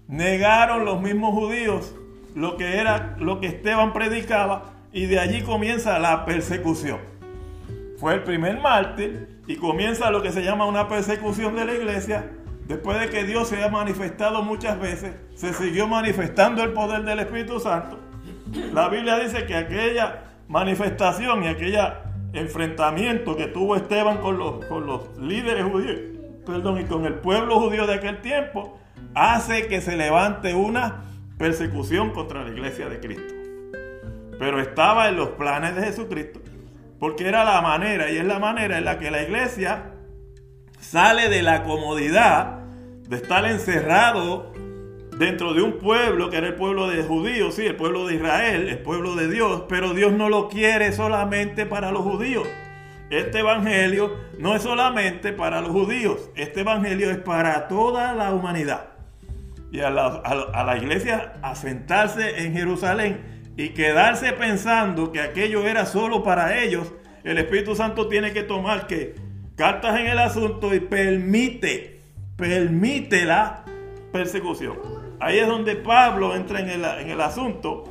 negaron 0.08 0.86
los 0.86 1.02
mismos 1.02 1.34
judíos 1.34 1.94
lo 2.36 2.58
que 2.58 2.78
era 2.78 3.16
lo 3.18 3.40
que 3.40 3.48
Esteban 3.48 3.94
predicaba 3.94 4.74
y 4.92 5.06
de 5.06 5.20
allí 5.20 5.42
comienza 5.42 5.98
la 6.00 6.26
persecución. 6.26 7.00
Fue 7.98 8.16
el 8.16 8.24
primer 8.24 8.60
mártir 8.60 9.40
y 9.48 9.56
comienza 9.56 10.12
lo 10.12 10.22
que 10.22 10.32
se 10.32 10.44
llama 10.44 10.66
una 10.66 10.88
persecución 10.88 11.56
de 11.56 11.66
la 11.66 11.74
iglesia. 11.74 12.30
Después 12.68 13.00
de 13.00 13.10
que 13.10 13.24
Dios 13.24 13.48
se 13.48 13.64
ha 13.64 13.70
manifestado 13.70 14.42
muchas 14.42 14.80
veces, 14.80 15.14
se 15.36 15.54
siguió 15.54 15.88
manifestando 15.88 16.64
el 16.64 16.74
poder 16.74 17.04
del 17.04 17.20
Espíritu 17.20 17.60
Santo 17.60 18.05
la 18.74 18.90
Biblia 18.90 19.20
dice 19.20 19.46
que 19.46 19.56
aquella 19.56 20.24
manifestación 20.48 21.44
y 21.44 21.48
aquel 21.48 21.78
enfrentamiento 22.34 23.36
que 23.36 23.48
tuvo 23.48 23.76
Esteban 23.76 24.18
con 24.18 24.38
los, 24.38 24.66
con 24.66 24.86
los 24.86 25.18
líderes 25.18 25.64
judíos, 25.64 26.00
perdón, 26.46 26.82
y 26.82 26.86
con 26.86 27.06
el 27.06 27.16
pueblo 27.16 27.60
judío 27.60 27.88
de 27.88 27.96
aquel 27.96 28.22
tiempo, 28.22 28.80
hace 29.14 29.68
que 29.68 29.82
se 29.82 29.96
levante 29.96 30.54
una 30.54 31.04
persecución 31.38 32.12
contra 32.12 32.44
la 32.44 32.50
iglesia 32.50 32.88
de 32.88 33.00
Cristo. 33.00 33.34
pero 34.38 34.60
estaba 34.60 35.08
en 35.08 35.16
los 35.16 35.30
planes 35.30 35.76
de 35.76 35.84
Jesucristo, 35.84 36.42
porque 37.00 37.28
era 37.28 37.44
la 37.44 37.62
manera 37.62 38.12
y 38.12 38.18
es 38.18 38.26
la 38.26 38.40
manera 38.40 38.78
en 38.78 38.86
la 38.86 39.00
que 39.00 39.12
la 39.12 39.24
iglesia 39.24 39.94
sale 40.80 41.30
de 41.30 41.42
la 41.42 41.64
comodidad 41.64 42.60
de 43.08 43.16
estar 43.16 43.46
encerrado 43.46 44.52
dentro 45.18 45.54
de 45.54 45.62
un 45.62 45.80
pueblo 45.80 46.30
que 46.30 46.38
era 46.38 46.48
el 46.48 46.56
pueblo 46.56 46.88
de 46.88 47.04
judíos, 47.04 47.56
sí, 47.56 47.66
el 47.66 47.76
pueblo 47.76 48.08
de 48.08 48.16
Israel, 48.16 48.68
el 48.68 48.80
pueblo 48.80 49.16
de 49.16 49.30
Dios, 49.30 49.64
pero 49.70 49.94
Dios 49.94 50.12
no 50.14 50.30
lo 50.30 50.50
quiere 50.50 50.92
solamente 50.92 51.66
para 51.66 51.92
los 51.92 52.04
judíos. 52.04 52.48
Este 53.10 53.40
evangelio 53.40 54.14
no 54.40 54.56
es 54.56 54.64
solamente 54.64 55.32
para 55.32 55.62
los 55.62 55.72
judíos, 55.72 56.30
este 56.36 56.62
evangelio 56.62 57.12
es 57.12 57.18
para 57.18 57.68
toda 57.68 58.14
la 58.14 58.34
humanidad. 58.34 58.90
Y 59.72 59.80
a 59.82 59.90
la, 59.90 60.22
a 60.54 60.78
iglesia 60.78 61.34
asentarse 61.42 62.46
en 62.46 62.54
Jerusalén 62.54 63.44
y 63.58 63.70
quedarse 63.70 64.34
pensando 64.34 65.12
que 65.12 65.22
aquello 65.22 65.68
era 65.68 65.86
solo 65.86 66.24
para 66.24 66.62
ellos, 66.62 66.94
el 67.24 67.38
Espíritu 67.38 67.76
Santo 67.76 68.08
tiene 68.08 68.34
que 68.34 68.44
tomar 68.44 68.88
que 68.88 69.16
cartas 69.56 70.00
en 70.00 70.08
el 70.08 70.20
asunto 70.20 70.74
y 70.74 70.80
permite, 70.80 72.02
permite 72.38 73.26
la 73.26 73.66
persecución. 74.12 75.05
Ahí 75.26 75.40
es 75.40 75.48
donde 75.48 75.76
Pablo 75.76 76.36
entra 76.36 76.60
en 76.60 76.70
el, 77.10 77.20
asunto. 77.20 77.84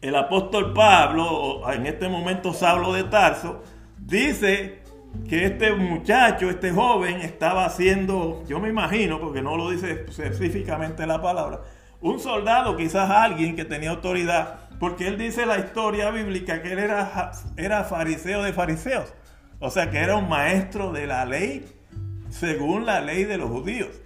El 0.00 0.16
apóstol 0.16 0.72
Pablo, 0.72 1.70
en 1.70 1.84
este 1.84 2.08
momento 2.08 2.54
Saulo 2.54 2.94
de 2.94 3.04
Tarso, 3.04 3.62
dice 3.98 4.78
que 5.28 5.44
este 5.44 5.74
muchacho, 5.74 6.48
este 6.48 6.70
joven, 6.70 7.20
estaba 7.20 7.66
haciendo, 7.66 8.42
yo 8.48 8.58
me 8.58 8.70
imagino, 8.70 9.20
porque 9.20 9.42
no 9.42 9.58
lo 9.58 9.68
dice 9.68 10.06
específicamente 10.08 11.06
la 11.06 11.20
palabra, 11.20 11.60
un 12.00 12.18
soldado, 12.18 12.74
quizás 12.74 13.10
alguien 13.10 13.54
que 13.54 13.66
tenía 13.66 13.90
autoridad, 13.90 14.60
porque 14.80 15.08
él 15.08 15.18
dice 15.18 15.44
la 15.44 15.58
historia 15.58 16.08
bíblica 16.10 16.62
que 16.62 16.72
él 16.72 16.78
era, 16.78 17.32
era 17.58 17.84
fariseo 17.84 18.42
de 18.42 18.54
fariseos, 18.54 19.12
o 19.60 19.68
sea 19.68 19.90
que 19.90 19.98
era 19.98 20.16
un 20.16 20.30
maestro 20.30 20.90
de 20.90 21.06
la 21.06 21.26
ley 21.26 21.66
según 22.30 22.86
la 22.86 23.02
ley 23.02 23.24
de 23.24 23.36
los 23.36 23.50
judíos 23.50 24.03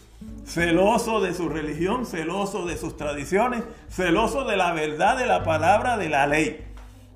celoso 0.48 1.20
de 1.20 1.34
su 1.34 1.48
religión, 1.50 2.06
celoso 2.06 2.64
de 2.64 2.78
sus 2.78 2.96
tradiciones, 2.96 3.62
celoso 3.88 4.44
de 4.44 4.56
la 4.56 4.72
verdad 4.72 5.18
de 5.18 5.26
la 5.26 5.42
palabra 5.42 5.98
de 5.98 6.08
la 6.08 6.26
ley, 6.26 6.64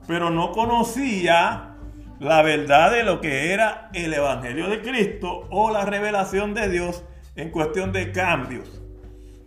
pero 0.06 0.28
no 0.30 0.52
conocía 0.52 1.70
la 2.20 2.42
verdad 2.42 2.92
de 2.92 3.04
lo 3.04 3.20
que 3.20 3.52
era 3.52 3.88
el 3.94 4.12
Evangelio 4.12 4.68
de 4.68 4.82
Cristo 4.82 5.46
o 5.50 5.70
la 5.70 5.86
revelación 5.86 6.52
de 6.52 6.68
Dios 6.68 7.04
en 7.34 7.50
cuestión 7.50 7.90
de 7.92 8.12
cambios. 8.12 8.82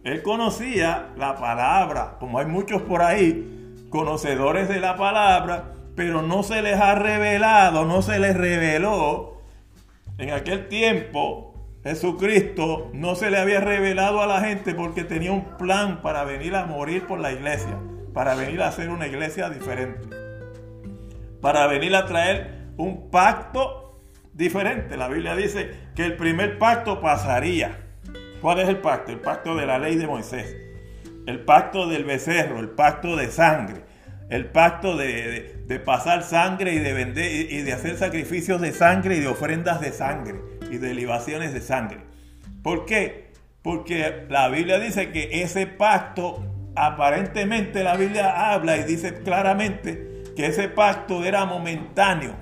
Él 0.04 0.24
conocía 0.24 1.10
la 1.16 1.36
palabra, 1.36 2.18
como 2.20 2.40
hay 2.40 2.48
muchos 2.48 2.82
por 2.82 3.04
ahí, 3.04 3.86
conocedores 3.90 4.68
de 4.68 4.80
la 4.80 4.98
palabra, 4.98 5.74
pero 5.96 6.24
no 6.24 6.42
se 6.42 6.64
les 6.64 6.80
ha 6.80 6.96
revelado, 6.96 7.86
no 7.86 8.02
se 8.02 8.18
les 8.20 8.36
reveló 8.36 9.42
en 10.18 10.32
aquel 10.32 10.68
tiempo 10.68 11.55
Jesucristo 11.86 12.90
no 12.94 13.14
se 13.14 13.30
le 13.30 13.38
había 13.38 13.60
revelado 13.60 14.20
a 14.20 14.26
la 14.26 14.42
gente 14.42 14.74
porque 14.74 15.04
tenía 15.04 15.32
un 15.32 15.56
plan 15.56 16.02
para 16.02 16.24
venir 16.24 16.56
a 16.56 16.66
morir 16.66 17.06
por 17.06 17.20
la 17.20 17.32
iglesia, 17.32 17.78
para 18.12 18.34
venir 18.34 18.64
a 18.64 18.70
hacer 18.70 18.90
una 18.90 19.06
iglesia 19.06 19.52
diferente, 19.52 20.10
para 21.42 21.68
venir 21.68 21.96
a 21.96 22.08
traer 22.08 22.72
un 22.78 23.12
pacto 23.12 24.02
diferente. 24.34 24.98
La 24.98 25.08
Biblia 25.08 25.36
dice 25.36 25.70
que 25.94 26.06
el 26.06 26.18
primer 26.18 26.58
pacto 26.58 27.02
pasaría. 27.02 27.78
¿Cuál 28.42 28.62
es 28.62 28.68
el 28.68 28.78
pacto? 28.78 29.12
El 29.12 29.20
pacto 29.20 29.56
de 29.56 29.68
la 29.68 29.78
ley 29.78 29.96
de 29.96 30.08
Moisés, 30.08 30.58
el 31.28 31.42
pacto 31.42 31.86
del 31.88 32.04
becerro, 32.04 32.60
el 32.60 32.70
pacto 32.70 33.16
de 33.16 33.28
sangre, 33.28 33.84
el 34.32 34.48
pacto 34.48 34.98
de, 34.98 35.84
pasar 35.86 36.24
sangre 36.24 36.74
y 36.74 36.80
de 36.80 36.94
vender 36.94 37.52
y 37.52 37.62
de 37.62 37.74
hacer 37.74 37.96
sacrificios 37.96 38.60
de 38.60 38.72
sangre 38.72 39.18
y 39.18 39.20
de 39.20 39.28
ofrendas 39.28 39.82
de 39.82 39.92
sangre 39.92 40.55
y 40.70 40.78
de 40.78 40.94
libaciones 40.94 41.54
de 41.54 41.62
sangre. 41.62 42.00
¿Por 42.64 42.86
qué? 42.86 43.32
Porque 43.62 44.26
la 44.30 44.50
Biblia 44.50 44.80
dice 44.80 45.12
que 45.12 45.42
ese 45.42 45.68
pacto, 45.68 46.44
aparentemente 46.76 47.84
la 47.84 47.96
Biblia 47.96 48.54
habla 48.54 48.78
y 48.78 48.84
dice 48.84 49.22
claramente 49.24 50.24
que 50.36 50.48
ese 50.48 50.68
pacto 50.68 51.24
era 51.24 51.46
momentáneo. 51.46 52.36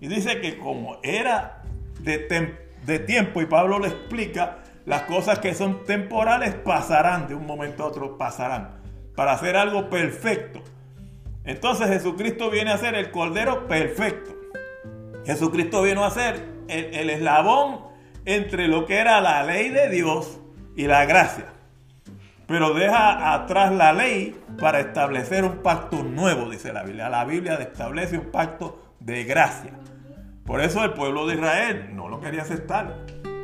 Y 0.00 0.08
dice 0.08 0.40
que 0.40 0.58
como 0.58 0.98
era 1.02 1.62
de, 2.00 2.56
de 2.84 2.98
tiempo, 3.00 3.40
y 3.40 3.46
Pablo 3.46 3.78
lo 3.78 3.86
explica, 3.86 4.58
las 4.84 5.02
cosas 5.02 5.40
que 5.40 5.54
son 5.54 5.84
temporales 5.84 6.54
pasarán, 6.54 7.26
de 7.26 7.34
un 7.34 7.44
momento 7.44 7.82
a 7.82 7.88
otro 7.88 8.16
pasarán, 8.16 8.80
para 9.14 9.32
hacer 9.32 9.56
algo 9.56 9.90
perfecto. 9.90 10.62
Entonces 11.44 11.88
Jesucristo 11.88 12.50
viene 12.50 12.70
a 12.70 12.78
ser 12.78 12.94
el 12.94 13.10
Cordero 13.10 13.66
perfecto. 13.66 14.34
Jesucristo 15.24 15.82
vino 15.82 16.04
a 16.04 16.10
ser 16.10 16.55
el, 16.68 17.10
eslabón 17.10 17.80
entre 18.24 18.68
lo 18.68 18.86
que 18.86 18.98
era 18.98 19.20
la 19.20 19.42
ley 19.44 19.70
de 19.70 19.88
Dios 19.88 20.40
y 20.76 20.86
la 20.86 21.04
gracia. 21.04 21.46
Pero 22.46 22.74
deja 22.74 23.34
atrás 23.34 23.72
la 23.72 23.92
ley 23.92 24.36
para 24.60 24.80
establecer 24.80 25.44
un 25.44 25.62
pacto 25.62 26.02
nuevo, 26.02 26.48
dice 26.48 26.72
la 26.72 26.84
Biblia. 26.84 27.08
La 27.08 27.24
Biblia 27.24 27.54
establece 27.54 28.18
un 28.18 28.30
pacto 28.30 28.94
de 29.00 29.24
gracia. 29.24 29.72
Por 30.44 30.60
eso 30.60 30.84
el 30.84 30.92
pueblo 30.92 31.26
de 31.26 31.34
Israel 31.34 31.90
no 31.94 32.08
lo 32.08 32.20
quería 32.20 32.42
aceptar. 32.42 32.94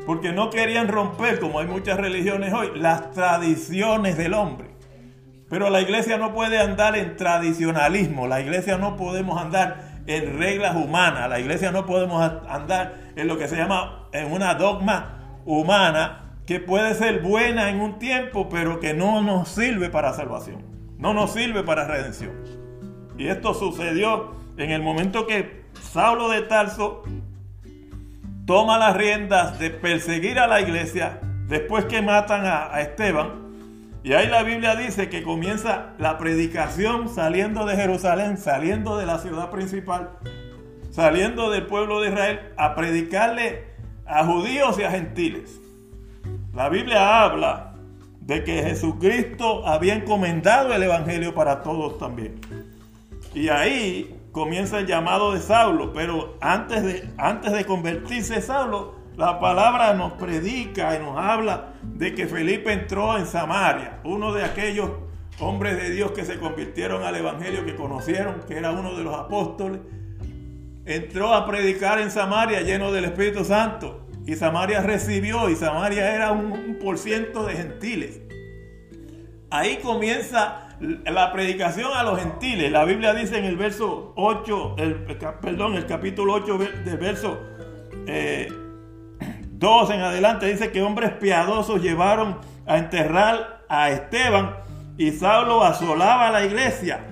Porque 0.07 0.33
no 0.33 0.50
querían 0.50 0.88
romper, 0.88 1.38
como 1.38 1.61
hay 1.61 1.67
muchas 1.67 1.99
religiones 1.99 2.52
hoy, 2.52 2.71
las 2.75 3.11
tradiciones 3.12 4.17
del 4.17 4.35
hombre. 4.35 4.69
Pero 5.49 5.69
la 5.69 5.81
iglesia 5.81 6.17
no 6.17 6.33
puede 6.33 6.59
andar 6.59 6.97
en 6.97 7.17
tradicionalismo. 7.17 8.26
La 8.26 8.41
iglesia 8.41 8.79
no 8.79 8.97
podemos 8.97 9.41
andar 9.41 9.91
en 10.06 10.38
reglas 10.38 10.76
humanas. 10.76 11.28
La 11.28 11.40
iglesia 11.40 11.71
no 11.73 11.87
podemos 11.87 12.23
andar 12.49 12.94
en 13.16 13.28
lo 13.28 13.38
que 13.38 13.49
se 13.49 13.56
llama 13.56 14.09
en 14.12 14.32
una 14.32 14.54
dogma 14.54 15.40
humana 15.44 16.37
que 16.47 16.61
puede 16.61 16.94
ser 16.94 17.21
buena 17.21 17.71
en 17.71 17.80
un 17.80 17.99
tiempo, 17.99 18.49
pero 18.49 18.80
que 18.80 18.94
no 18.94 19.23
nos 19.23 19.49
sirve 19.49 19.90
para 19.90 20.12
salvación. 20.12 20.64
No 20.99 21.14
nos 21.14 21.32
sirve 21.32 21.62
para 21.62 21.87
redención. 21.87 22.32
Y 23.18 23.28
esto 23.28 23.54
sucedió 23.54 24.37
en 24.56 24.71
el 24.71 24.82
momento 24.82 25.26
que 25.26 25.64
Saulo 25.80 26.28
de 26.28 26.42
Tarso 26.42 27.04
toma 28.47 28.78
las 28.78 28.97
riendas 28.97 29.59
de 29.59 29.71
perseguir 29.71 30.38
a 30.38 30.47
la 30.47 30.61
iglesia 30.61 31.21
después 31.49 31.85
que 31.85 32.02
matan 32.02 32.44
a 32.44 32.80
Esteban 32.80 33.42
y 34.04 34.14
ahí 34.14 34.26
la 34.26 34.42
Biblia 34.42 34.75
dice 34.75 35.09
que 35.09 35.23
comienza 35.23 35.94
la 35.99 36.18
predicación 36.18 37.09
saliendo 37.09 37.66
de 37.66 37.76
Jerusalén, 37.76 38.37
saliendo 38.37 38.97
de 38.97 39.06
la 39.06 39.18
ciudad 39.18 39.50
principal, 39.50 40.11
saliendo 40.90 41.50
del 41.50 41.66
pueblo 41.66 42.00
de 42.00 42.09
Israel 42.09 42.40
a 42.56 42.75
predicarle 42.75 43.64
a 44.04 44.25
judíos 44.25 44.78
y 44.78 44.82
a 44.82 44.90
gentiles. 44.90 45.61
La 46.52 46.68
Biblia 46.68 47.23
habla 47.23 47.75
de 48.21 48.44
que 48.44 48.62
Jesucristo 48.62 49.66
había 49.66 49.94
encomendado 49.94 50.73
el 50.75 50.82
Evangelio 50.82 51.35
para 51.35 51.62
todos 51.62 51.99
también. 51.99 52.40
Y 53.35 53.49
ahí 53.49 54.18
comienza 54.32 54.80
el 54.80 54.87
llamado 54.87 55.32
de 55.32 55.40
Saulo, 55.40 55.92
pero 55.92 56.37
antes 56.40 56.82
de, 56.82 57.09
antes 57.18 57.52
de 57.52 57.64
convertirse 57.64 58.42
Saulo, 58.42 59.01
la 59.16 59.38
palabra 59.38 59.92
nos 59.95 60.14
predica 60.14 60.97
y 60.97 60.99
nos 60.99 61.19
habla 61.19 61.75
de 61.83 62.14
que 62.14 62.26
Felipe 62.26 62.73
entró 62.73 63.19
en 63.19 63.26
Samaria, 63.26 64.00
uno 64.04 64.33
de 64.33 64.45
aquellos 64.45 64.90
hombres 65.38 65.76
de 65.76 65.90
Dios 65.90 66.12
que 66.12 66.25
se 66.25 66.38
convirtieron 66.38 67.02
al 67.02 67.16
Evangelio, 67.16 67.64
que 67.64 67.75
conocieron, 67.75 68.40
que 68.47 68.57
era 68.57 68.71
uno 68.71 68.95
de 68.97 69.04
los 69.04 69.14
apóstoles. 69.14 69.81
Entró 70.85 71.35
a 71.35 71.47
predicar 71.47 72.00
en 72.00 72.11
Samaria 72.11 72.62
lleno 72.62 72.90
del 72.90 73.04
Espíritu 73.04 73.45
Santo. 73.45 74.07
Y 74.26 74.37
Samaria 74.37 74.83
recibió, 74.83 75.50
y 75.50 75.57
Samaria 75.57 76.14
era 76.14 76.33
un, 76.33 76.78
por 76.81 76.97
ciento 76.97 77.45
de 77.45 77.54
gentiles. 77.54 78.21
Ahí 79.50 79.78
comienza 79.83 80.69
la 80.81 81.33
predicación 81.33 81.90
a 81.95 82.02
los 82.02 82.19
gentiles. 82.19 82.73
La 82.73 82.85
Biblia 82.85 83.12
dice 83.14 83.38
en 83.38 83.45
el 83.45 83.57
verso 83.57 84.12
8, 84.16 84.76
el, 84.78 84.95
perdón, 85.40 85.75
el 85.75 85.87
capítulo 85.87 86.35
8 86.35 86.59
del 86.85 86.97
verso 86.99 87.40
eh, 88.07 88.49
Dos 89.62 89.90
en 89.90 90.00
adelante 90.00 90.47
dice 90.47 90.73
que 90.73 90.83
hombres 90.83 91.12
piadosos 91.12 91.81
llevaron 91.81 92.38
a 92.66 92.78
enterrar 92.78 93.62
a 93.69 93.90
Esteban 93.90 94.57
y 94.99 95.12
Saulo 95.12 95.62
asolaba 95.62 96.33
la 96.33 96.45
iglesia. 96.45 97.07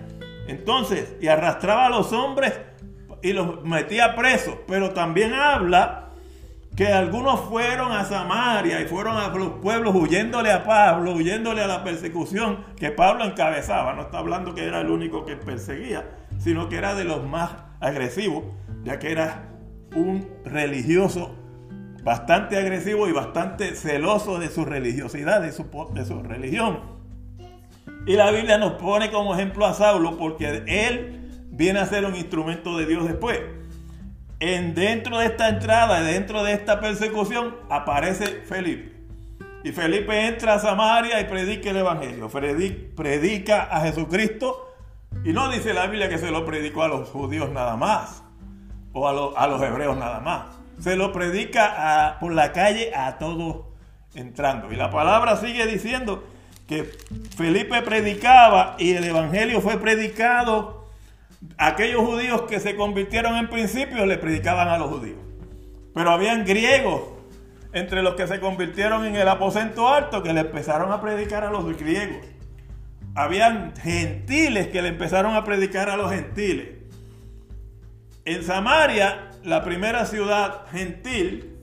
Entonces, 0.48 1.14
y 1.20 1.28
arrastraba 1.28 1.86
a 1.86 1.90
los 1.90 2.12
hombres 2.12 2.58
y 3.22 3.34
los 3.34 3.62
metía 3.62 4.16
presos. 4.16 4.56
Pero 4.66 4.90
también 4.90 5.32
habla 5.32 6.08
que 6.74 6.88
algunos 6.88 7.38
fueron 7.42 7.92
a 7.92 8.04
Samaria 8.04 8.80
y 8.80 8.86
fueron 8.86 9.16
a 9.16 9.28
los 9.28 9.60
pueblos 9.62 9.94
huyéndole 9.94 10.50
a 10.50 10.64
Pablo, 10.64 11.12
huyéndole 11.12 11.62
a 11.62 11.68
la 11.68 11.84
persecución 11.84 12.64
que 12.76 12.90
Pablo 12.90 13.26
encabezaba. 13.26 13.94
No 13.94 14.02
está 14.02 14.18
hablando 14.18 14.56
que 14.56 14.64
era 14.64 14.80
el 14.80 14.90
único 14.90 15.24
que 15.24 15.36
perseguía, 15.36 16.04
sino 16.40 16.68
que 16.68 16.78
era 16.78 16.96
de 16.96 17.04
los 17.04 17.24
más 17.24 17.52
agresivos, 17.78 18.42
ya 18.82 18.98
que 18.98 19.12
era 19.12 19.44
un 19.94 20.28
religioso 20.44 21.36
bastante 22.02 22.56
agresivo 22.56 23.08
y 23.08 23.12
bastante 23.12 23.74
celoso 23.74 24.38
de 24.38 24.48
su 24.48 24.64
religiosidad, 24.64 25.40
de 25.40 25.52
su, 25.52 25.66
de 25.92 26.04
su 26.04 26.22
religión. 26.22 26.80
Y 28.06 28.16
la 28.16 28.30
Biblia 28.30 28.58
nos 28.58 28.74
pone 28.74 29.10
como 29.10 29.34
ejemplo 29.34 29.66
a 29.66 29.74
Saulo 29.74 30.16
porque 30.16 30.64
él 30.66 31.46
viene 31.50 31.80
a 31.80 31.86
ser 31.86 32.04
un 32.04 32.16
instrumento 32.16 32.78
de 32.78 32.86
Dios 32.86 33.06
después. 33.06 33.40
En 34.40 34.74
dentro 34.74 35.18
de 35.18 35.26
esta 35.26 35.50
entrada, 35.50 36.00
dentro 36.00 36.42
de 36.42 36.54
esta 36.54 36.80
persecución, 36.80 37.56
aparece 37.68 38.42
Felipe. 38.46 39.00
Y 39.62 39.72
Felipe 39.72 40.26
entra 40.26 40.54
a 40.54 40.58
Samaria 40.58 41.20
y 41.20 41.24
predica 41.24 41.70
el 41.70 41.76
Evangelio. 41.76 42.30
Predica 42.30 43.64
a 43.64 43.82
Jesucristo. 43.82 44.68
Y 45.24 45.32
no 45.32 45.50
dice 45.50 45.74
la 45.74 45.86
Biblia 45.86 46.08
que 46.08 46.16
se 46.16 46.30
lo 46.30 46.46
predicó 46.46 46.82
a 46.82 46.88
los 46.88 47.10
judíos 47.10 47.50
nada 47.50 47.76
más. 47.76 48.22
O 48.92 49.06
a, 49.06 49.46
los 49.46 49.62
hebreos 49.62 49.96
nada 49.98 50.20
más. 50.20 50.59
Se 50.80 50.96
lo 50.96 51.12
predica 51.12 52.16
por 52.20 52.32
la 52.32 52.52
calle 52.52 52.92
a 52.94 53.18
todos 53.18 53.66
entrando. 54.14 54.72
Y 54.72 54.76
la 54.76 54.90
palabra 54.90 55.36
sigue 55.36 55.66
diciendo 55.66 56.24
que 56.66 56.84
Felipe 57.36 57.82
predicaba 57.82 58.76
y 58.78 58.92
el 58.92 59.04
Evangelio 59.04 59.60
fue 59.60 59.78
predicado. 59.78 60.88
Aquellos 61.58 62.02
judíos 62.04 62.42
que 62.42 62.60
se 62.60 62.76
convirtieron 62.76 63.36
en 63.36 63.48
principio 63.48 64.06
le 64.06 64.18
predicaban 64.18 64.68
a 64.68 64.78
los 64.78 64.88
judíos. 64.88 65.18
Pero 65.94 66.10
habían 66.10 66.44
griegos 66.44 67.02
entre 67.72 68.02
los 68.02 68.14
que 68.14 68.26
se 68.26 68.40
convirtieron 68.40 69.04
en 69.04 69.16
el 69.16 69.28
aposento 69.28 69.88
alto 69.88 70.22
que 70.22 70.32
le 70.32 70.40
empezaron 70.40 70.92
a 70.92 71.00
predicar 71.00 71.44
a 71.44 71.50
los 71.50 71.64
griegos. 71.76 72.26
Habían 73.14 73.74
gentiles 73.76 74.68
que 74.68 74.82
le 74.82 74.88
empezaron 74.88 75.34
a 75.34 75.44
predicar 75.44 75.90
a 75.90 75.96
los 75.96 76.10
gentiles. 76.10 76.68
En 78.24 78.44
Samaria, 78.44 79.29
la 79.42 79.64
primera 79.64 80.04
ciudad 80.06 80.66
gentil, 80.70 81.56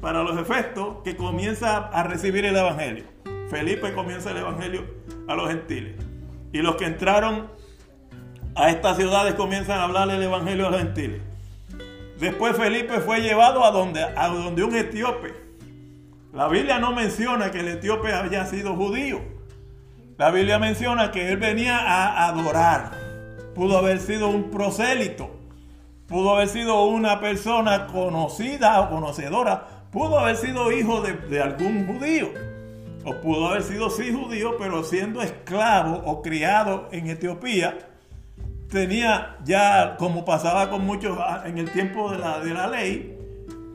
para 0.00 0.22
los 0.22 0.38
efectos, 0.38 0.98
que 1.04 1.16
comienza 1.16 1.76
a 1.76 2.02
recibir 2.04 2.44
el 2.44 2.56
Evangelio. 2.56 3.04
Felipe 3.50 3.92
comienza 3.92 4.30
el 4.30 4.38
Evangelio 4.38 4.84
a 5.28 5.34
los 5.34 5.48
gentiles. 5.48 5.96
Y 6.52 6.58
los 6.58 6.76
que 6.76 6.86
entraron 6.86 7.50
a 8.54 8.70
estas 8.70 8.96
ciudades 8.96 9.34
comienzan 9.34 9.78
a 9.78 9.84
hablar 9.84 10.08
el 10.10 10.22
Evangelio 10.22 10.68
a 10.68 10.70
los 10.70 10.80
gentiles. 10.80 11.20
Después 12.18 12.56
Felipe 12.56 13.00
fue 13.00 13.20
llevado 13.20 13.64
a 13.64 13.70
donde, 13.70 14.02
a 14.02 14.28
donde 14.28 14.62
un 14.62 14.74
etíope. 14.74 15.34
La 16.32 16.48
Biblia 16.48 16.78
no 16.78 16.92
menciona 16.92 17.50
que 17.50 17.60
el 17.60 17.68
etíope 17.68 18.12
haya 18.12 18.46
sido 18.46 18.76
judío. 18.76 19.20
La 20.16 20.30
Biblia 20.30 20.58
menciona 20.58 21.10
que 21.10 21.32
él 21.32 21.38
venía 21.38 21.78
a 21.78 22.28
adorar. 22.28 22.92
Pudo 23.54 23.78
haber 23.78 23.98
sido 23.98 24.28
un 24.28 24.50
prosélito. 24.50 25.39
Pudo 26.10 26.34
haber 26.34 26.48
sido 26.48 26.84
una 26.84 27.20
persona 27.20 27.86
conocida 27.86 28.80
o 28.80 28.90
conocedora. 28.90 29.64
Pudo 29.90 30.18
haber 30.18 30.36
sido 30.36 30.70
hijo 30.72 31.00
de, 31.00 31.14
de 31.14 31.40
algún 31.40 31.86
judío. 31.86 32.28
O 33.04 33.14
pudo 33.22 33.48
haber 33.48 33.62
sido 33.62 33.88
sí 33.88 34.12
judío, 34.12 34.56
pero 34.58 34.84
siendo 34.84 35.22
esclavo 35.22 36.02
o 36.04 36.20
criado 36.20 36.88
en 36.92 37.06
Etiopía 37.08 37.78
tenía 38.70 39.36
ya, 39.44 39.96
como 39.98 40.24
pasaba 40.24 40.70
con 40.70 40.86
muchos 40.86 41.18
ah, 41.20 41.42
en 41.44 41.58
el 41.58 41.70
tiempo 41.70 42.10
de 42.10 42.18
la, 42.18 42.40
de 42.40 42.54
la 42.54 42.68
ley, 42.68 43.16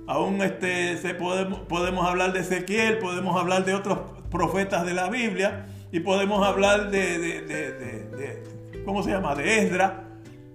aún 0.08 0.42
este, 0.42 0.98
se 0.98 1.14
podemos, 1.14 1.60
podemos 1.62 2.08
hablar 2.08 2.34
de 2.34 2.40
Ezequiel, 2.40 3.00
podemos 3.00 3.40
hablar 3.40 3.66
de 3.66 3.74
otros 3.74 4.00
profetas 4.32 4.86
de 4.86 4.94
la 4.94 5.10
Biblia 5.10 5.66
y 5.92 6.00
podemos 6.00 6.46
hablar 6.46 6.92
de, 6.92 7.20
de, 7.20 7.42
de, 7.42 8.44
¿cómo 8.86 9.04
se 9.04 9.12
llama? 9.12 9.36
De 9.36 9.60
Esdra. 9.60 10.05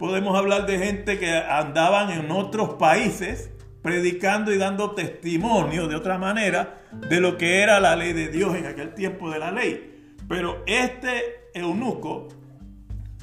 Podemos 0.00 0.34
hablar 0.34 0.64
de 0.64 0.78
gente 0.78 1.18
que 1.18 1.30
andaban 1.30 2.10
en 2.10 2.30
otros 2.30 2.76
países 2.78 3.50
predicando 3.82 4.50
y 4.50 4.56
dando 4.56 4.92
testimonio 4.92 5.88
de 5.88 5.94
otra 5.94 6.16
manera 6.16 6.78
de 6.90 7.20
lo 7.20 7.36
que 7.36 7.60
era 7.60 7.80
la 7.80 7.96
ley 7.96 8.14
de 8.14 8.28
Dios 8.28 8.56
en 8.56 8.64
aquel 8.64 8.94
tiempo 8.94 9.30
de 9.30 9.38
la 9.38 9.50
ley. 9.50 10.14
Pero 10.26 10.62
este 10.66 11.50
eunuco 11.52 12.28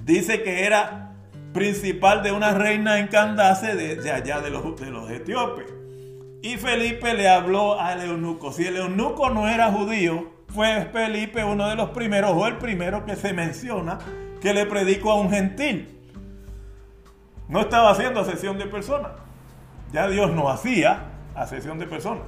dice 0.04 0.44
que 0.44 0.66
era 0.66 1.16
principal 1.52 2.22
de 2.22 2.32
una 2.32 2.54
reina 2.54 3.00
en 3.00 3.08
Candace 3.08 3.74
de, 3.74 4.12
allá 4.12 4.40
de 4.42 4.52
los, 4.52 4.80
de 4.80 4.92
los 4.92 5.10
etíopes. 5.10 5.66
Y 6.44 6.58
Felipe 6.58 7.16
le 7.16 7.28
habló 7.28 7.82
al 7.82 8.04
eunuco. 8.04 8.52
Si 8.52 8.68
el 8.68 8.78
eunuco 8.78 9.32
no 9.32 9.50
era 9.50 9.72
judío, 9.72 10.32
fue 10.54 10.88
Felipe 10.94 11.44
uno 11.44 11.70
de 11.70 11.76
los 11.76 11.90
primeros 11.90 12.34
o 12.36 12.46
el 12.46 12.58
primero 12.58 13.04
que 13.04 13.16
se 13.16 13.34
menciona 13.34 13.98
que 14.40 14.54
le 14.54 14.68
predicó 14.68 15.14
a 15.14 15.20
un 15.20 15.32
gentil. 15.32 15.97
No 17.50 17.62
estaba 17.62 17.92
haciendo 17.92 18.22
asesión 18.22 18.58
de 18.58 18.66
personas. 18.66 19.12
Ya 19.92 20.08
Dios 20.08 20.32
no 20.32 20.50
hacía 20.50 21.06
asesión 21.36 21.80
de 21.80 21.88
personas. 21.88 22.24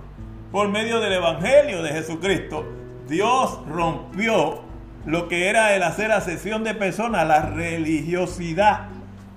Por 0.51 0.69
medio 0.69 0.99
del 0.99 1.13
Evangelio 1.13 1.83
de 1.83 1.89
Jesucristo, 1.89 2.65
Dios 3.07 3.59
rompió 3.67 4.61
lo 5.05 5.27
que 5.27 5.49
era 5.49 5.75
el 5.75 5.83
hacer 5.83 6.11
asesión 6.11 6.63
de 6.63 6.73
personas, 6.73 7.27
la 7.27 7.41
religiosidad 7.41 8.89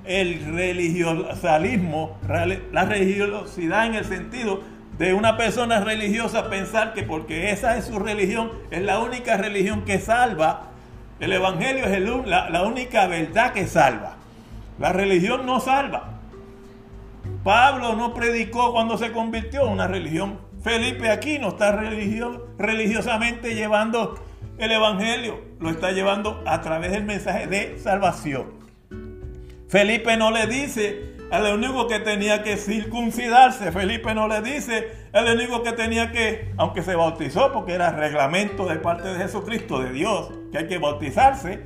el 0.04 0.52
religiosalismo, 0.52 2.18
la 2.28 2.84
religiosidad 2.84 3.86
en 3.86 3.94
el 3.94 4.04
sentido 4.04 4.60
de 4.98 5.14
una 5.14 5.36
persona 5.36 5.80
religiosa 5.80 6.50
pensar 6.50 6.92
que 6.92 7.02
porque 7.02 7.50
esa 7.50 7.76
es 7.76 7.86
su 7.86 7.98
religión, 7.98 8.50
es 8.70 8.82
la 8.82 8.98
única 9.00 9.36
religión 9.36 9.84
que 9.84 9.98
salva. 9.98 10.70
El 11.20 11.32
Evangelio 11.32 11.84
es 11.86 12.26
la, 12.26 12.50
la 12.50 12.62
única 12.64 13.06
verdad 13.06 13.52
que 13.52 13.66
salva. 13.66 14.16
La 14.78 14.92
religión 14.92 15.46
no 15.46 15.60
salva. 15.60 16.20
Pablo 17.44 17.94
no 17.94 18.14
predicó 18.14 18.72
cuando 18.72 18.98
se 18.98 19.12
convirtió 19.12 19.66
en 19.66 19.72
una 19.72 19.86
religión. 19.86 20.38
Felipe 20.62 21.10
aquí 21.10 21.38
no 21.38 21.48
está 21.48 21.72
religiosamente 21.72 23.54
llevando 23.54 24.14
el 24.58 24.70
Evangelio, 24.70 25.40
lo 25.58 25.70
está 25.70 25.90
llevando 25.90 26.42
a 26.46 26.60
través 26.60 26.92
del 26.92 27.04
mensaje 27.04 27.46
de 27.48 27.78
salvación. 27.78 28.62
Felipe 29.68 30.16
no 30.16 30.30
le 30.30 30.46
dice 30.46 31.12
al 31.32 31.54
único 31.54 31.88
que 31.88 31.98
tenía 31.98 32.42
que 32.42 32.58
circuncidarse. 32.58 33.72
Felipe 33.72 34.14
no 34.14 34.28
le 34.28 34.42
dice 34.42 35.08
al 35.12 35.34
único 35.34 35.62
que 35.62 35.72
tenía 35.72 36.12
que, 36.12 36.52
aunque 36.58 36.82
se 36.82 36.94
bautizó 36.94 37.52
porque 37.52 37.72
era 37.72 37.90
reglamento 37.90 38.66
de 38.66 38.76
parte 38.76 39.08
de 39.08 39.18
Jesucristo, 39.18 39.80
de 39.80 39.92
Dios, 39.92 40.30
que 40.52 40.58
hay 40.58 40.68
que 40.68 40.76
bautizarse, 40.76 41.60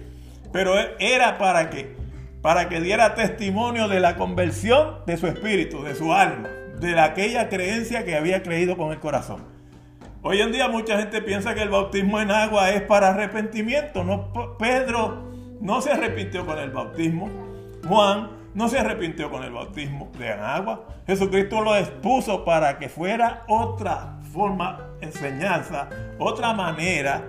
pero 0.52 0.74
era 1.00 1.36
para 1.36 1.68
que, 1.68 1.96
para 2.42 2.68
que 2.68 2.80
diera 2.80 3.14
testimonio 3.14 3.88
de 3.88 4.00
la 4.00 4.16
conversión 4.16 4.98
de 5.06 5.16
su 5.16 5.26
espíritu, 5.26 5.82
de 5.82 5.94
su 5.94 6.12
alma, 6.12 6.48
de 6.80 6.98
aquella 7.00 7.48
creencia 7.48 8.04
que 8.04 8.16
había 8.16 8.42
creído 8.42 8.76
con 8.76 8.92
el 8.92 9.00
corazón. 9.00 9.44
Hoy 10.22 10.40
en 10.40 10.50
día 10.50 10.68
mucha 10.68 10.98
gente 10.98 11.22
piensa 11.22 11.54
que 11.54 11.62
el 11.62 11.68
bautismo 11.68 12.20
en 12.20 12.30
agua 12.30 12.70
es 12.70 12.82
para 12.82 13.10
arrepentimiento. 13.10 14.02
No, 14.02 14.56
Pedro 14.58 15.30
no 15.60 15.80
se 15.80 15.92
arrepintió 15.92 16.44
con 16.44 16.58
el 16.58 16.70
bautismo. 16.70 17.30
Juan 17.86 18.30
no 18.54 18.68
se 18.68 18.78
arrepintió 18.78 19.30
con 19.30 19.44
el 19.44 19.52
bautismo 19.52 20.10
de 20.18 20.32
agua. 20.32 20.84
Jesucristo 21.06 21.60
lo 21.60 21.76
expuso 21.76 22.44
para 22.44 22.78
que 22.78 22.88
fuera 22.88 23.44
otra 23.46 24.18
forma, 24.32 24.96
enseñanza, 25.00 25.88
otra 26.18 26.52
manera. 26.52 27.22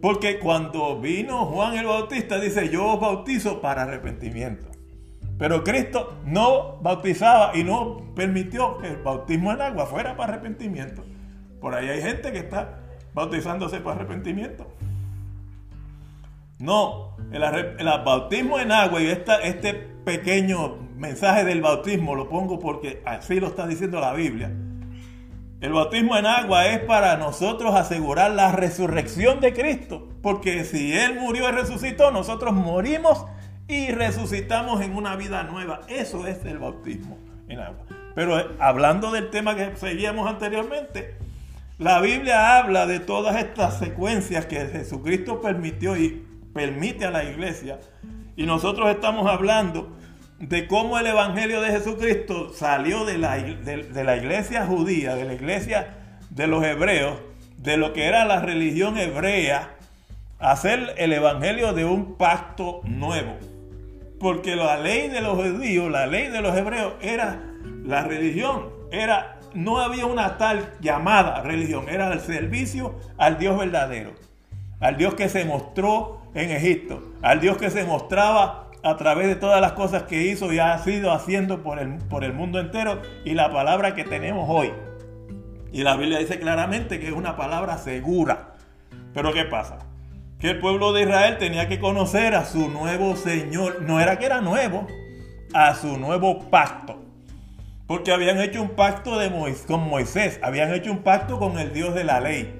Porque 0.00 0.38
cuando 0.38 0.98
vino 1.00 1.46
Juan 1.46 1.76
el 1.76 1.86
Bautista 1.86 2.38
dice, 2.38 2.70
yo 2.70 2.94
os 2.94 3.00
bautizo 3.00 3.60
para 3.60 3.82
arrepentimiento. 3.82 4.66
Pero 5.38 5.64
Cristo 5.64 6.18
no 6.24 6.78
bautizaba 6.82 7.56
y 7.56 7.64
no 7.64 8.12
permitió 8.14 8.78
que 8.78 8.88
el 8.88 8.96
bautismo 8.96 9.52
en 9.52 9.62
agua 9.62 9.86
fuera 9.86 10.16
para 10.16 10.34
arrepentimiento. 10.34 11.02
Por 11.60 11.74
ahí 11.74 11.88
hay 11.88 12.02
gente 12.02 12.32
que 12.32 12.38
está 12.38 12.80
bautizándose 13.14 13.80
para 13.80 13.96
arrepentimiento. 13.96 14.66
No, 16.58 17.16
el, 17.32 17.86
bautismo 18.04 18.58
en 18.58 18.70
agua 18.70 19.00
y 19.00 19.06
este 19.06 19.72
pequeño 20.04 20.76
mensaje 20.96 21.44
del 21.44 21.62
bautismo 21.62 22.14
lo 22.14 22.28
pongo 22.28 22.58
porque 22.58 23.02
así 23.06 23.40
lo 23.40 23.48
está 23.48 23.66
diciendo 23.66 23.98
la 24.00 24.12
Biblia. 24.12 24.50
El 25.60 25.74
bautismo 25.74 26.16
en 26.16 26.24
agua 26.24 26.68
es 26.68 26.80
para 26.80 27.18
nosotros 27.18 27.74
asegurar 27.74 28.30
la 28.30 28.50
resurrección 28.50 29.40
de 29.40 29.52
Cristo, 29.52 30.08
porque 30.22 30.64
si 30.64 30.94
Él 30.94 31.20
murió 31.20 31.50
y 31.50 31.52
resucitó, 31.52 32.10
nosotros 32.10 32.54
morimos 32.54 33.26
y 33.68 33.90
resucitamos 33.92 34.80
en 34.80 34.96
una 34.96 35.16
vida 35.16 35.42
nueva. 35.42 35.82
Eso 35.86 36.26
es 36.26 36.42
el 36.46 36.58
bautismo 36.58 37.18
en 37.46 37.60
agua. 37.60 37.84
Pero 38.14 38.40
eh, 38.40 38.46
hablando 38.58 39.10
del 39.12 39.28
tema 39.28 39.54
que 39.54 39.76
seguíamos 39.76 40.26
anteriormente, 40.26 41.16
la 41.78 42.00
Biblia 42.00 42.58
habla 42.58 42.86
de 42.86 42.98
todas 42.98 43.36
estas 43.36 43.78
secuencias 43.78 44.46
que 44.46 44.66
Jesucristo 44.66 45.42
permitió 45.42 45.94
y 45.94 46.26
permite 46.54 47.04
a 47.04 47.10
la 47.10 47.24
iglesia. 47.24 47.80
Y 48.34 48.46
nosotros 48.46 48.88
estamos 48.88 49.30
hablando 49.30 49.94
de 50.40 50.66
cómo 50.66 50.98
el 50.98 51.06
Evangelio 51.06 51.60
de 51.60 51.70
Jesucristo 51.70 52.52
salió 52.54 53.04
de 53.04 53.18
la, 53.18 53.36
de, 53.36 54.04
la 54.04 54.16
iglesia 54.16 54.64
judía, 54.64 55.14
de 55.14 55.26
la 55.26 55.34
iglesia 55.34 55.88
de 56.30 56.46
los 56.46 56.64
hebreos, 56.64 57.18
de 57.58 57.76
lo 57.76 57.92
que 57.92 58.06
era 58.06 58.24
la 58.24 58.40
religión 58.40 58.96
hebrea, 58.96 59.74
hacer 60.38 60.94
el 60.96 61.12
Evangelio 61.12 61.74
de 61.74 61.84
un 61.84 62.16
pacto 62.16 62.80
nuevo. 62.84 63.36
Porque 64.18 64.56
la 64.56 64.78
ley 64.78 65.08
de 65.08 65.20
los 65.20 65.36
judíos, 65.36 65.90
la 65.90 66.06
ley 66.06 66.28
de 66.28 66.40
los 66.40 66.56
hebreos 66.56 66.94
era 67.02 67.42
la 67.84 68.04
religión, 68.04 68.70
era 68.90 69.36
no 69.52 69.78
había 69.78 70.06
una 70.06 70.38
tal 70.38 70.72
llamada 70.80 71.42
religión, 71.42 71.86
era 71.88 72.12
el 72.12 72.20
servicio 72.20 72.94
al 73.18 73.38
Dios 73.38 73.58
verdadero. 73.58 74.14
al 74.80 74.96
Dios 74.96 75.12
que 75.12 75.28
se 75.28 75.44
mostró 75.44 76.22
en 76.32 76.50
Egipto, 76.50 77.12
al 77.20 77.40
Dios 77.40 77.58
que 77.58 77.68
se 77.68 77.84
mostraba 77.84 78.69
a 78.82 78.96
través 78.96 79.28
de 79.28 79.36
todas 79.36 79.60
las 79.60 79.72
cosas 79.72 80.04
que 80.04 80.22
hizo 80.22 80.52
y 80.52 80.58
ha 80.58 80.78
sido 80.78 81.12
haciendo 81.12 81.62
por 81.62 81.78
el, 81.78 81.98
por 82.08 82.24
el 82.24 82.32
mundo 82.32 82.58
entero 82.58 83.00
y 83.24 83.34
la 83.34 83.50
palabra 83.50 83.94
que 83.94 84.04
tenemos 84.04 84.46
hoy. 84.48 84.72
Y 85.72 85.82
la 85.82 85.96
Biblia 85.96 86.18
dice 86.18 86.38
claramente 86.38 86.98
que 86.98 87.08
es 87.08 87.12
una 87.12 87.36
palabra 87.36 87.78
segura. 87.78 88.54
Pero 89.14 89.32
¿qué 89.32 89.44
pasa? 89.44 89.78
Que 90.38 90.50
el 90.50 90.58
pueblo 90.58 90.92
de 90.92 91.02
Israel 91.02 91.36
tenía 91.38 91.68
que 91.68 91.78
conocer 91.78 92.34
a 92.34 92.44
su 92.44 92.70
nuevo 92.70 93.16
Señor. 93.16 93.82
No 93.82 94.00
era 94.00 94.18
que 94.18 94.26
era 94.26 94.40
nuevo, 94.40 94.86
a 95.52 95.74
su 95.74 95.98
nuevo 95.98 96.50
pacto. 96.50 96.98
Porque 97.86 98.12
habían 98.12 98.40
hecho 98.40 98.62
un 98.62 98.70
pacto 98.70 99.18
de 99.18 99.30
con 99.66 99.88
Moisés, 99.88 100.40
habían 100.42 100.72
hecho 100.72 100.92
un 100.92 101.02
pacto 101.02 101.38
con 101.38 101.58
el 101.58 101.72
Dios 101.72 101.94
de 101.94 102.04
la 102.04 102.20
ley. 102.20 102.56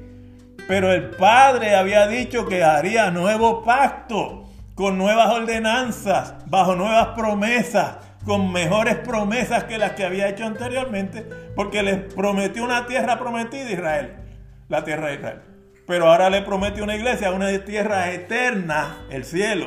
Pero 0.69 0.93
el 0.93 1.11
Padre 1.11 1.75
había 1.75 2.07
dicho 2.07 2.47
que 2.47 2.63
haría 2.63 3.11
nuevo 3.11 3.63
pacto 3.63 4.50
con 4.81 4.97
nuevas 4.97 5.29
ordenanzas, 5.29 6.37
bajo 6.47 6.75
nuevas 6.75 7.09
promesas, 7.09 7.99
con 8.25 8.51
mejores 8.51 8.97
promesas 8.97 9.65
que 9.65 9.77
las 9.77 9.93
que 9.93 10.07
había 10.07 10.31
hecho 10.31 10.47
anteriormente, 10.47 11.29
porque 11.55 11.83
les 11.83 11.99
prometió 12.15 12.65
una 12.65 12.87
tierra 12.87 13.19
prometida 13.19 13.67
a 13.67 13.73
Israel, 13.73 14.17
la 14.71 14.83
tierra 14.83 15.09
de 15.09 15.17
Israel. 15.17 15.43
Pero 15.87 16.11
ahora 16.11 16.31
le 16.31 16.41
promete 16.41 16.81
una 16.81 16.97
iglesia, 16.97 17.31
una 17.31 17.51
tierra 17.63 18.11
eterna, 18.11 19.05
el 19.11 19.27
cielo. 19.27 19.67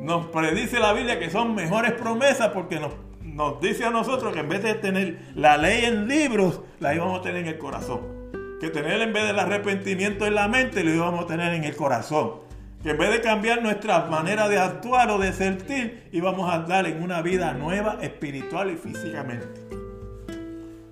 Nos 0.00 0.26
predice 0.26 0.78
la 0.78 0.92
Biblia 0.92 1.18
que 1.18 1.28
son 1.28 1.56
mejores 1.56 1.90
promesas 1.90 2.50
porque 2.50 2.78
nos, 2.78 2.92
nos 3.24 3.60
dice 3.60 3.86
a 3.86 3.90
nosotros 3.90 4.32
que 4.32 4.38
en 4.38 4.48
vez 4.48 4.62
de 4.62 4.74
tener 4.74 5.18
la 5.34 5.56
ley 5.56 5.84
en 5.84 6.06
libros, 6.06 6.60
la 6.78 6.94
íbamos 6.94 7.18
a 7.18 7.22
tener 7.22 7.40
en 7.40 7.48
el 7.48 7.58
corazón. 7.58 8.30
Que 8.60 8.70
tener 8.70 9.00
en 9.00 9.12
vez 9.12 9.26
del 9.26 9.40
arrepentimiento 9.40 10.28
en 10.28 10.36
la 10.36 10.46
mente, 10.46 10.84
lo 10.84 10.92
íbamos 10.92 11.24
a 11.24 11.26
tener 11.26 11.54
en 11.54 11.64
el 11.64 11.74
corazón 11.74 12.51
que 12.82 12.90
en 12.90 12.98
vez 12.98 13.10
de 13.10 13.20
cambiar 13.20 13.62
nuestra 13.62 14.06
manera 14.06 14.48
de 14.48 14.58
actuar 14.58 15.10
o 15.10 15.18
de 15.18 15.32
sentir, 15.32 16.08
íbamos 16.10 16.52
a 16.52 16.60
dar 16.60 16.86
en 16.86 17.02
una 17.02 17.22
vida 17.22 17.52
nueva 17.52 17.98
espiritual 18.02 18.70
y 18.70 18.76
físicamente. 18.76 19.60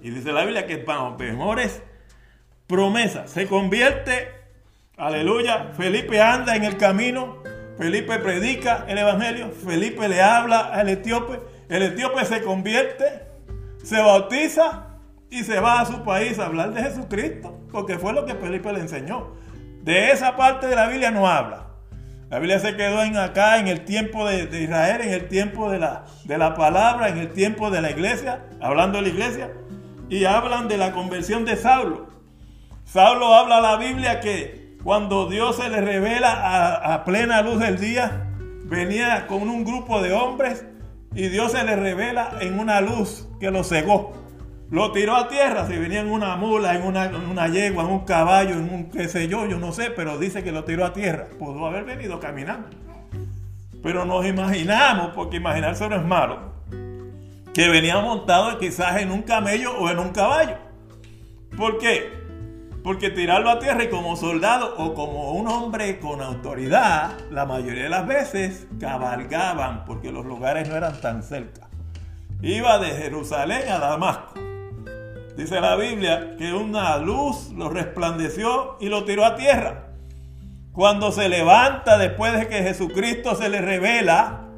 Y 0.00 0.10
dice 0.10 0.32
la 0.32 0.44
Biblia 0.44 0.66
que 0.66 0.78
para 0.78 1.10
mejores 1.10 1.82
promesas 2.66 3.30
se 3.30 3.48
convierte, 3.48 4.28
aleluya, 4.96 5.72
Felipe 5.76 6.20
anda 6.20 6.54
en 6.54 6.64
el 6.64 6.76
camino, 6.76 7.42
Felipe 7.76 8.18
predica 8.18 8.84
el 8.86 8.98
Evangelio, 8.98 9.50
Felipe 9.50 10.08
le 10.08 10.22
habla 10.22 10.60
al 10.60 10.88
etíope, 10.88 11.40
el 11.68 11.82
etíope 11.82 12.24
se 12.24 12.42
convierte, 12.42 13.04
se 13.82 14.00
bautiza 14.00 14.86
y 15.28 15.42
se 15.42 15.58
va 15.58 15.80
a 15.80 15.86
su 15.86 16.04
país 16.04 16.38
a 16.38 16.46
hablar 16.46 16.72
de 16.72 16.82
Jesucristo, 16.82 17.58
porque 17.72 17.98
fue 17.98 18.12
lo 18.12 18.24
que 18.26 18.34
Felipe 18.34 18.72
le 18.72 18.80
enseñó. 18.80 19.34
De 19.82 20.12
esa 20.12 20.36
parte 20.36 20.68
de 20.68 20.76
la 20.76 20.86
Biblia 20.86 21.10
no 21.10 21.26
habla. 21.26 21.69
La 22.30 22.38
Biblia 22.38 22.60
se 22.60 22.76
quedó 22.76 23.02
en 23.02 23.16
acá 23.16 23.58
en 23.58 23.66
el 23.66 23.84
tiempo 23.84 24.24
de, 24.24 24.44
Israel, 24.62 25.00
en 25.00 25.12
el 25.12 25.26
tiempo 25.26 25.68
de 25.68 25.80
la, 25.80 26.04
de 26.24 26.38
la 26.38 26.54
palabra, 26.54 27.08
en 27.08 27.18
el 27.18 27.32
tiempo 27.32 27.70
de 27.70 27.82
la 27.82 27.90
iglesia, 27.90 28.44
hablando 28.60 28.98
de 28.98 29.02
la 29.02 29.08
iglesia, 29.08 29.50
y 30.08 30.24
hablan 30.26 30.68
de 30.68 30.76
la 30.76 30.92
conversión 30.92 31.44
de 31.44 31.56
Saulo. 31.56 32.06
Saulo 32.84 33.34
habla 33.34 33.58
a 33.58 33.60
la 33.60 33.76
Biblia 33.78 34.20
que 34.20 34.76
cuando 34.84 35.28
Dios 35.28 35.56
se 35.56 35.68
le 35.68 35.80
revela 35.80 36.30
a, 36.30 36.94
a 36.94 37.04
plena 37.04 37.42
luz 37.42 37.58
del 37.58 37.80
día, 37.80 38.28
venía 38.64 39.26
con 39.26 39.48
un 39.48 39.64
grupo 39.64 40.00
de 40.00 40.12
hombres 40.12 40.64
y 41.16 41.28
Dios 41.28 41.50
se 41.50 41.64
le 41.64 41.74
revela 41.74 42.38
en 42.40 42.60
una 42.60 42.80
luz 42.80 43.28
que 43.40 43.50
lo 43.50 43.64
cegó. 43.64 44.12
Lo 44.70 44.92
tiró 44.92 45.16
a 45.16 45.26
tierra, 45.26 45.66
si 45.66 45.76
venía 45.76 46.00
en 46.00 46.10
una 46.10 46.36
mula, 46.36 46.76
en 46.76 46.82
una, 46.84 47.48
yegua, 47.48 47.82
en 47.82 47.90
un 47.90 48.04
caballo, 48.04 48.52
en 48.52 48.72
un 48.72 48.90
qué 48.90 49.08
sé 49.08 49.26
yo, 49.26 49.44
yo 49.46 49.58
no 49.58 49.72
sé, 49.72 49.90
pero 49.90 50.16
dice 50.16 50.44
que 50.44 50.52
lo 50.52 50.62
tiró 50.62 50.84
a 50.84 50.92
tierra. 50.92 51.26
Pudo 51.40 51.66
haber 51.66 51.84
venido 51.84 52.20
caminando. 52.20 52.68
Pero 53.82 54.04
nos 54.04 54.24
imaginamos, 54.24 55.08
porque 55.12 55.38
imaginarse 55.38 55.88
no 55.88 55.96
es 55.96 56.04
malo, 56.04 56.52
que 57.52 57.68
venía 57.68 57.98
montado 57.98 58.58
quizás 58.60 59.00
en 59.00 59.10
un 59.10 59.22
camello 59.22 59.76
o 59.76 59.90
en 59.90 59.98
un 59.98 60.10
caballo. 60.10 60.56
¿Por 61.56 61.78
qué? 61.78 62.20
Porque 62.84 63.10
tirarlo 63.10 63.50
a 63.50 63.58
tierra 63.58 63.82
y 63.82 63.88
como 63.88 64.14
soldado 64.14 64.76
o 64.78 64.94
como 64.94 65.32
un 65.32 65.48
hombre 65.48 65.98
con 65.98 66.22
autoridad, 66.22 67.18
la 67.30 67.44
mayoría 67.44 67.84
de 67.84 67.88
las 67.88 68.06
veces 68.06 68.68
cabalgaban 68.78 69.84
porque 69.84 70.12
los 70.12 70.24
lugares 70.24 70.68
no 70.68 70.76
eran 70.76 71.00
tan 71.00 71.24
cerca. 71.24 71.68
Iba 72.40 72.78
de 72.78 72.90
Jerusalén 72.90 73.68
a 73.68 73.78
Damasco. 73.78 74.49
Dice 75.36 75.60
la 75.60 75.76
Biblia 75.76 76.36
que 76.36 76.52
una 76.52 76.96
luz 76.98 77.50
lo 77.56 77.68
resplandeció 77.68 78.76
y 78.80 78.88
lo 78.88 79.04
tiró 79.04 79.24
a 79.24 79.36
tierra. 79.36 79.86
Cuando 80.72 81.12
se 81.12 81.28
levanta 81.28 81.98
después 81.98 82.38
de 82.38 82.48
que 82.48 82.62
Jesucristo 82.62 83.34
se 83.34 83.48
le 83.48 83.60
revela 83.60 84.48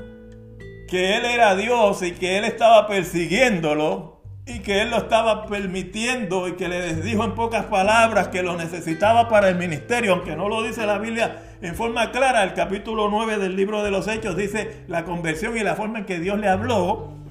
que 0.89 1.17
Él 1.17 1.25
era 1.25 1.55
Dios 1.57 2.03
y 2.03 2.13
que 2.13 2.39
Él 2.39 2.45
estaba 2.45 2.87
persiguiéndolo 2.87 4.21
y 4.45 4.59
que 4.59 4.83
Él 4.83 4.91
lo 4.91 4.99
estaba 4.99 5.47
permitiendo 5.47 6.49
y 6.49 6.53
que 6.53 6.69
le 6.69 6.95
dijo 6.97 7.25
en 7.25 7.35
pocas 7.35 7.67
palabras 7.67 8.29
que 8.29 8.43
lo 8.43 8.57
necesitaba 8.57 9.29
para 9.29 9.49
el 9.49 9.57
ministerio, 9.57 10.13
aunque 10.13 10.37
no 10.37 10.49
lo 10.49 10.63
dice 10.63 10.85
la 10.85 10.99
Biblia 10.99 11.43
en 11.63 11.77
forma 11.77 12.11
clara, 12.11 12.43
el 12.43 12.55
capítulo 12.55 13.09
9 13.09 13.39
del 13.39 13.55
libro 13.55 13.85
de 13.85 13.93
los 13.93 14.09
Hechos 14.09 14.37
dice 14.37 14.85
la 14.89 15.05
conversión 15.05 15.57
y 15.57 15.61
la 15.61 15.77
forma 15.77 16.01
en 16.01 16.07
que 16.07 16.19
Dios 16.19 16.41
le 16.41 16.49
habló. 16.49 17.22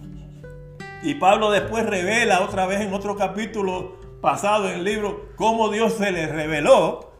Y 1.04 1.16
Pablo 1.16 1.50
después 1.50 1.86
revela 1.86 2.42
otra 2.42 2.68
vez 2.68 2.82
en 2.82 2.94
otro 2.94 3.16
capítulo 3.16 3.98
pasado 4.22 4.70
en 4.70 4.76
el 4.76 4.84
libro 4.84 5.30
cómo 5.36 5.70
Dios 5.70 5.94
se 5.94 6.12
le 6.12 6.28
reveló. 6.28 7.12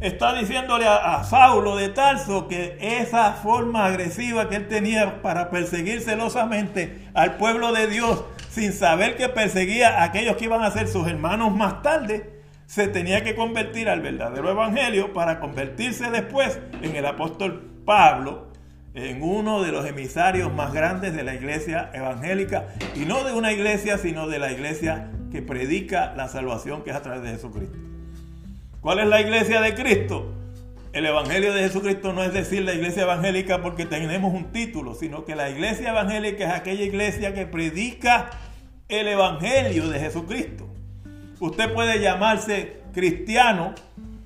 Está 0.00 0.34
diciéndole 0.34 0.86
a, 0.86 1.22
Saulo 1.24 1.76
de 1.76 1.88
Tarso 1.88 2.46
que 2.46 2.76
esa 2.80 3.32
forma 3.32 3.86
agresiva 3.86 4.48
que 4.48 4.56
él 4.56 4.68
tenía 4.68 5.22
para 5.22 5.50
perseguir 5.50 6.00
celosamente 6.00 7.08
al 7.14 7.36
pueblo 7.36 7.72
de 7.72 7.88
Dios 7.88 8.24
sin 8.50 8.72
saber 8.72 9.16
que 9.16 9.28
perseguía 9.28 10.00
a 10.00 10.04
aquellos 10.04 10.36
que 10.36 10.44
iban 10.44 10.62
a 10.62 10.70
ser 10.70 10.86
sus 10.86 11.08
hermanos 11.08 11.52
más 11.56 11.82
tarde, 11.82 12.40
se 12.66 12.86
tenía 12.86 13.24
que 13.24 13.34
convertir 13.34 13.88
al 13.88 14.00
verdadero 14.00 14.48
evangelio 14.48 15.12
para 15.12 15.40
convertirse 15.40 16.10
después 16.10 16.60
en 16.82 16.94
el 16.94 17.06
apóstol 17.06 17.82
Pablo, 17.84 18.52
en 18.94 19.22
uno 19.22 19.62
de 19.62 19.72
los 19.72 19.84
emisarios 19.86 20.52
más 20.52 20.72
grandes 20.72 21.14
de 21.14 21.24
la 21.24 21.34
iglesia 21.34 21.90
evangélica, 21.92 22.68
y 22.94 23.00
no 23.00 23.24
de 23.24 23.32
una 23.32 23.52
iglesia, 23.52 23.98
sino 23.98 24.28
de 24.28 24.38
la 24.38 24.52
iglesia 24.52 25.10
que 25.32 25.42
predica 25.42 26.14
la 26.16 26.28
salvación 26.28 26.82
que 26.84 26.90
es 26.90 26.96
a 26.96 27.02
través 27.02 27.22
de 27.22 27.30
Jesucristo. 27.30 27.76
¿Cuál 28.80 29.00
es 29.00 29.06
la 29.06 29.20
iglesia 29.20 29.60
de 29.60 29.74
Cristo? 29.74 30.32
El 30.92 31.06
Evangelio 31.06 31.52
de 31.52 31.62
Jesucristo 31.62 32.12
no 32.12 32.22
es 32.22 32.32
decir 32.32 32.62
la 32.62 32.72
iglesia 32.72 33.02
evangélica 33.02 33.60
porque 33.60 33.84
tenemos 33.84 34.32
un 34.32 34.52
título, 34.52 34.94
sino 34.94 35.24
que 35.24 35.34
la 35.34 35.50
iglesia 35.50 35.90
evangélica 35.90 36.46
es 36.46 36.52
aquella 36.52 36.84
iglesia 36.84 37.34
que 37.34 37.46
predica 37.46 38.30
el 38.88 39.08
Evangelio 39.08 39.88
de 39.88 39.98
Jesucristo. 39.98 40.68
Usted 41.40 41.72
puede 41.74 41.98
llamarse 41.98 42.80
cristiano, 42.92 43.74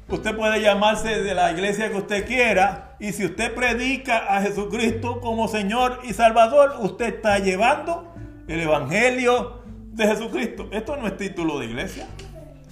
usted 0.09 0.37
puede 0.37 0.61
llamarse 0.61 1.22
de 1.22 1.35
la 1.35 1.52
iglesia 1.52 1.88
que 1.88 1.96
usted 1.96 2.26
quiera, 2.26 2.88
y 3.00 3.12
si 3.12 3.26
usted 3.26 3.54
predica 3.54 4.37
a 4.37 4.42
Jesucristo 4.42 5.20
como 5.20 5.46
Señor 5.48 6.00
y 6.02 6.12
Salvador, 6.14 6.74
usted 6.80 7.14
está 7.14 7.38
llevando 7.38 8.12
el 8.48 8.61
Evangelio 8.61 9.62
de 9.92 10.06
Jesucristo. 10.06 10.68
Esto 10.72 10.96
no 10.96 11.06
es 11.06 11.16
título 11.16 11.61
de 11.61 11.66
iglesia. 11.66 12.08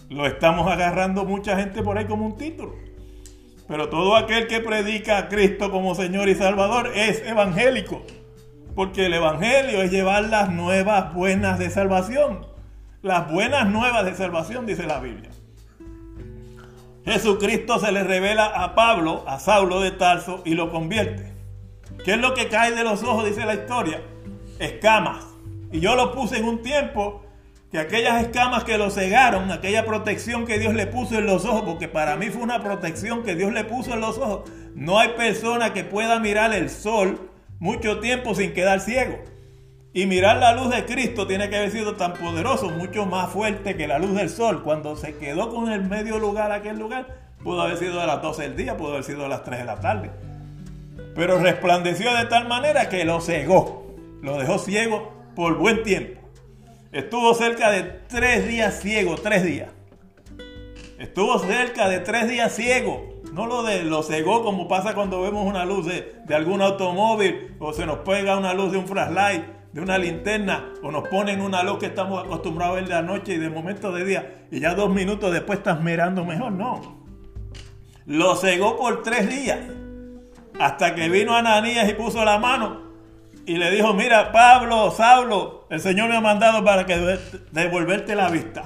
Lo 0.09 0.27
estamos 0.27 0.71
agarrando 0.71 1.25
mucha 1.25 1.57
gente 1.57 1.83
por 1.83 1.97
ahí 1.99 2.07
como 2.07 2.27
un 2.27 2.37
título. 2.37 2.75
Pero 3.69 3.89
todo 3.89 4.17
aquel 4.17 4.47
que 4.47 4.61
predica 4.61 5.19
a 5.19 5.29
Cristo 5.29 5.71
como 5.71 5.95
Señor 5.95 6.29
y 6.29 6.35
Salvador 6.35 6.93
es 6.95 7.23
evangélico. 7.27 8.03
Porque 8.75 9.07
el 9.07 9.15
Evangelio 9.15 9.83
es 9.83 9.91
llevar 9.91 10.25
las 10.25 10.51
nuevas 10.51 11.15
buenas 11.15 11.59
de 11.59 11.71
salvación. 11.71 12.47
Las 13.03 13.31
buenas 13.31 13.69
nuevas 13.69 14.05
de 14.05 14.15
salvación, 14.15 14.67
dice 14.67 14.87
la 14.87 15.01
Biblia. 15.01 15.31
Jesucristo 17.07 17.79
se 17.79 17.93
le 17.93 18.03
revela 18.03 18.47
a 18.47 18.75
Pablo, 18.75 19.23
a 19.29 19.39
Saulo 19.39 19.81
de 19.81 19.93
Tarso, 19.93 20.43
y 20.45 20.55
lo 20.55 20.73
convierte. 20.73 21.33
¿Qué 22.05 22.15
es 22.15 22.19
lo 22.19 22.35
que 22.35 22.49
cae 22.49 22.73
de 22.73 22.83
los 22.83 23.05
ojos? 23.05 23.25
Dice 23.25 23.47
la 23.47 23.55
historia. 23.55 24.03
Escamas. 24.59 25.25
Y 25.71 25.79
yo 25.79 25.95
lo 25.95 26.13
puse 26.13 26.39
en 26.39 26.45
un 26.47 26.63
tiempo 26.63 27.23
que 27.71 27.79
aquellas 27.79 28.23
escamas 28.23 28.65
que 28.65 28.77
lo 28.77 28.91
cegaron, 28.91 29.53
aquella 29.53 29.87
protección 29.87 30.47
que 30.47 30.59
Dios 30.59 30.75
le 30.75 30.89
puso 30.89 31.17
en 31.17 31.27
los 31.27 31.45
ojos, 31.45 31.63
porque 31.65 31.87
para 31.87 32.17
mí 32.17 32.27
fue 32.27 32.43
una 32.43 32.61
protección 32.61 33.23
que 33.23 33.37
Dios 33.37 33.53
le 33.53 33.63
puso 33.63 33.95
en 33.95 34.01
los 34.01 34.19
ojos. 34.19 34.51
No 34.75 34.99
hay 34.99 35.11
persona 35.11 35.73
que 35.73 35.85
pueda 35.85 36.19
mirar 36.19 36.53
el 36.55 36.71
sol 36.71 37.31
mucho 37.61 38.01
tiempo 38.01 38.35
sin 38.35 38.53
quedar 38.53 38.81
ciego. 38.81 39.17
Y 39.97 40.05
mirar 40.05 40.37
la 40.37 40.53
luz 40.53 40.69
de 40.69 40.85
Cristo 40.85 41.27
tiene 41.27 41.49
que 41.49 41.57
haber 41.57 41.71
sido 41.71 41.95
tan 41.95 42.13
poderoso, 42.13 42.69
mucho 42.69 43.07
más 43.07 43.31
fuerte 43.31 43.79
que 43.79 43.89
la 43.89 43.99
luz 43.99 44.15
del 44.15 44.29
sol. 44.29 44.63
Cuando 44.63 44.95
se 44.95 45.17
quedó 45.17 45.49
con 45.49 45.73
el 45.73 45.85
medio 45.85 46.19
lugar, 46.19 46.53
aquel 46.53 46.79
lugar, 46.79 47.07
pudo 47.43 47.63
haber 47.63 47.79
sido 47.79 47.99
a 48.03 48.05
las 48.05 48.21
12 48.21 48.43
del 48.43 48.57
día, 48.57 48.77
pudo 48.77 48.91
haber 48.91 49.05
sido 49.05 49.25
a 49.25 49.29
las 49.31 49.43
3 49.43 49.61
de 49.61 49.65
la 49.65 49.81
tarde. 49.81 50.11
Pero 51.15 51.39
resplandeció 51.39 52.15
de 52.15 52.27
tal 52.27 52.47
manera 52.47 52.91
que 52.91 53.07
lo 53.07 53.23
cegó, 53.23 53.87
lo 54.21 54.37
dejó 54.37 54.59
ciego 54.59 55.15
por 55.35 55.57
buen 55.57 55.83
tiempo. 55.83 56.21
Estuvo 56.93 57.33
cerca 57.33 57.71
de 57.71 57.85
tres 58.07 58.47
días 58.47 58.79
ciego, 58.79 59.15
tres 59.17 59.45
días. 59.45 59.71
Estuvo 60.99 61.39
cerca 61.39 61.89
de 61.89 62.01
tres 62.01 62.29
días 62.29 62.55
ciego, 62.55 63.23
no 63.33 63.47
lo, 63.47 63.63
de, 63.63 63.83
lo 63.85 64.03
cegó 64.03 64.45
como 64.45 64.69
pasa 64.69 64.95
cuando 64.95 65.23
vemos 65.23 65.47
una 65.47 65.65
luz 65.65 65.87
de, 65.87 66.17
de 66.27 66.35
algún 66.35 66.61
automóvil 66.61 67.57
o 67.61 67.73
se 67.73 67.87
nos 67.87 68.01
pega 68.01 68.37
una 68.37 68.53
luz 68.53 68.73
de 68.73 68.79
un 68.79 68.87
flashlight, 68.87 69.56
de 69.77 69.83
una 69.83 69.99
linterna 69.99 70.73
o 70.83 70.91
nos 70.91 71.07
ponen 71.09 71.43
una 71.43 71.63
luz 71.63 71.77
que 71.77 71.85
estamos 71.85 72.25
acostumbrados 72.25 72.73
a 72.73 72.81
ver 72.81 72.89
de 72.89 72.95
la 72.95 73.03
noche 73.03 73.35
y 73.35 73.37
de 73.37 73.51
momento 73.51 73.93
de 73.93 74.07
día 74.07 74.47
y 74.51 74.59
ya 74.59 74.75
dos 74.75 74.89
minutos 74.89 75.31
después 75.31 75.59
estás 75.59 75.83
mirando 75.83 76.25
mejor. 76.25 76.53
No. 76.53 77.05
Lo 78.07 78.37
cegó 78.37 78.79
por 78.79 79.03
tres 79.03 79.29
días 79.29 79.59
hasta 80.59 80.95
que 80.95 81.11
vino 81.11 81.37
Ananías 81.37 81.87
y 81.91 81.93
puso 81.93 82.25
la 82.25 82.39
mano 82.39 82.85
y 83.45 83.59
le 83.59 83.71
dijo, 83.71 83.93
mira, 83.93 84.33
Pablo, 84.33 84.91
Saulo, 84.93 85.67
el 85.69 85.81
Señor 85.81 86.09
me 86.09 86.17
ha 86.17 86.23
mandado 86.23 86.65
para 86.65 86.87
que 86.87 87.19
devolverte 87.53 88.15
la 88.15 88.31
vista. 88.31 88.65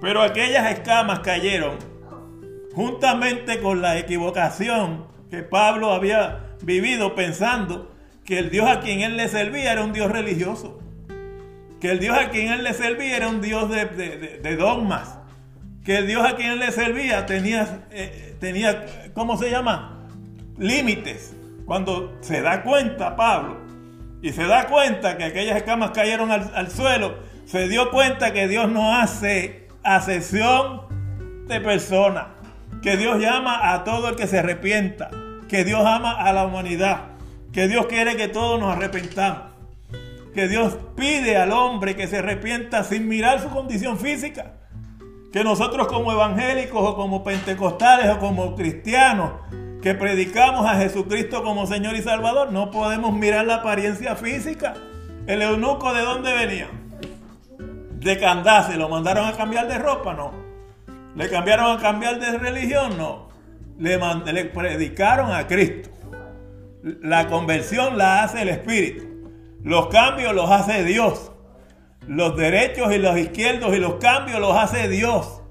Pero 0.00 0.22
aquellas 0.22 0.70
escamas 0.70 1.18
cayeron 1.20 1.76
juntamente 2.72 3.60
con 3.60 3.82
la 3.82 3.98
equivocación 3.98 5.06
que 5.28 5.42
Pablo 5.42 5.92
había 5.92 6.54
vivido 6.62 7.16
pensando 7.16 7.89
que 8.30 8.38
el 8.38 8.48
Dios 8.48 8.70
a 8.70 8.78
quien 8.78 9.00
él 9.00 9.16
le 9.16 9.26
servía 9.26 9.72
era 9.72 9.82
un 9.82 9.92
Dios 9.92 10.08
religioso. 10.08 10.80
Que 11.80 11.90
el 11.90 11.98
Dios 11.98 12.16
a 12.16 12.30
quien 12.30 12.52
él 12.52 12.62
le 12.62 12.74
servía 12.74 13.16
era 13.16 13.26
un 13.26 13.40
Dios 13.40 13.68
de, 13.68 14.56
dogmas. 14.56 15.18
Que 15.84 15.96
el 15.96 16.06
Dios 16.06 16.24
a 16.24 16.36
quien 16.36 16.52
él 16.52 16.60
le 16.60 16.70
servía 16.70 17.26
tenía, 17.26 17.88
eh, 17.90 18.36
tenía 18.38 18.86
¿cómo 19.14 19.36
se 19.36 19.50
llama? 19.50 20.06
Límites. 20.58 21.34
Cuando 21.66 22.16
se 22.20 22.40
da 22.40 22.62
cuenta 22.62 23.16
Pablo 23.16 23.56
y 24.22 24.30
se 24.30 24.44
da 24.44 24.68
cuenta 24.68 25.16
que 25.16 25.24
aquellas 25.24 25.56
escamas 25.56 25.90
cayeron 25.90 26.30
al, 26.30 26.70
suelo, 26.70 27.16
se 27.46 27.66
dio 27.66 27.90
cuenta 27.90 28.32
que 28.32 28.46
Dios 28.46 28.70
no 28.70 28.94
hace 28.94 29.66
asesión 29.82 30.82
de 31.48 31.60
personas, 31.60 32.26
que 32.80 32.96
Dios 32.96 33.18
llama 33.18 33.72
a 33.72 33.82
todo 33.82 34.08
el 34.08 34.14
que 34.14 34.28
se 34.28 34.38
arrepienta, 34.38 35.10
que 35.48 35.64
Dios 35.64 35.84
ama 35.84 36.12
a 36.12 36.32
la 36.32 36.46
humanidad, 36.46 37.09
que 37.52 37.68
Dios 37.68 37.86
quiere 37.86 38.16
que 38.16 38.28
todos 38.28 38.60
nos 38.60 38.76
arrepentamos, 38.76 39.52
que 40.34 40.48
Dios 40.48 40.76
pide 40.96 41.36
al 41.36 41.52
hombre 41.52 41.96
que 41.96 42.06
se 42.06 42.18
arrepienta 42.18 42.84
sin 42.84 43.08
mirar 43.08 43.40
su 43.40 43.48
condición 43.50 43.98
física, 43.98 44.54
que 45.32 45.42
nosotros 45.44 45.88
como 45.88 46.12
evangélicos 46.12 46.80
o 46.80 46.96
como 46.96 47.24
pentecostales 47.24 48.08
o 48.10 48.18
como 48.18 48.54
cristianos 48.54 49.32
que 49.82 49.94
predicamos 49.94 50.66
a 50.66 50.74
Jesucristo 50.76 51.42
como 51.42 51.66
Señor 51.66 51.96
y 51.96 52.02
Salvador, 52.02 52.52
no 52.52 52.70
podemos 52.70 53.14
mirar 53.14 53.46
la 53.46 53.56
apariencia 53.56 54.14
física. 54.14 54.74
El 55.26 55.42
eunuco 55.42 55.92
de 55.94 56.02
dónde 56.02 56.34
venía? 56.34 56.68
De 57.98 58.18
Candace, 58.18 58.76
¿lo 58.76 58.88
mandaron 58.88 59.26
a 59.26 59.32
cambiar 59.32 59.68
de 59.68 59.78
ropa? 59.78 60.12
No. 60.14 60.32
¿Le 61.16 61.28
cambiaron 61.28 61.76
a 61.76 61.80
cambiar 61.80 62.20
de 62.20 62.38
religión? 62.38 62.96
No. 62.98 63.28
Le, 63.78 63.98
le 64.32 64.44
predicaron 64.46 65.32
a 65.32 65.46
Cristo. 65.46 65.90
La 66.82 67.28
conversión 67.28 67.98
la 67.98 68.22
hace 68.22 68.42
el 68.42 68.48
Espíritu. 68.48 69.04
Los 69.62 69.88
cambios 69.88 70.34
los 70.34 70.50
hace 70.50 70.84
Dios. 70.84 71.32
Los 72.06 72.36
derechos 72.36 72.92
y 72.94 72.98
los 72.98 73.18
izquierdos 73.18 73.76
y 73.76 73.78
los 73.78 73.96
cambios 73.96 74.40
los 74.40 74.56
hace 74.56 74.88
Dios. 74.88 75.42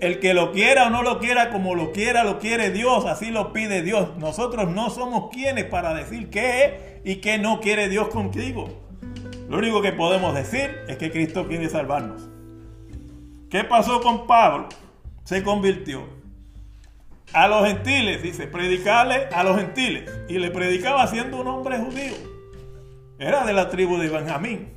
El 0.00 0.20
que 0.20 0.34
lo 0.34 0.52
quiera 0.52 0.86
o 0.86 0.90
no 0.90 1.02
lo 1.02 1.18
quiera, 1.18 1.50
como 1.50 1.74
lo 1.74 1.92
quiera, 1.92 2.24
lo 2.24 2.38
quiere 2.38 2.70
Dios, 2.70 3.04
así 3.06 3.30
lo 3.30 3.52
pide 3.52 3.82
Dios. 3.82 4.16
Nosotros 4.16 4.68
no 4.68 4.90
somos 4.90 5.30
quienes 5.30 5.64
para 5.66 5.94
decir 5.94 6.30
qué 6.30 6.64
es 6.64 6.72
y 7.04 7.16
qué 7.16 7.38
no 7.38 7.60
quiere 7.60 7.88
Dios 7.88 8.08
contigo. 8.08 8.68
Lo 9.48 9.58
único 9.58 9.82
que 9.82 9.92
podemos 9.92 10.34
decir 10.34 10.76
es 10.88 10.96
que 10.96 11.10
Cristo 11.10 11.46
quiere 11.46 11.68
salvarnos. 11.68 12.28
¿Qué 13.50 13.64
pasó 13.64 14.00
con 14.00 14.26
Pablo? 14.26 14.68
Se 15.24 15.42
convirtió. 15.42 16.21
A 17.32 17.48
los 17.48 17.66
gentiles, 17.66 18.22
dice, 18.22 18.46
predicarle 18.46 19.28
a 19.32 19.42
los 19.42 19.56
gentiles. 19.58 20.10
Y 20.28 20.38
le 20.38 20.50
predicaba 20.50 21.06
siendo 21.06 21.40
un 21.40 21.48
hombre 21.48 21.78
judío. 21.78 22.14
Era 23.18 23.44
de 23.46 23.52
la 23.52 23.70
tribu 23.70 23.96
de 23.98 24.10
Benjamín. 24.10 24.68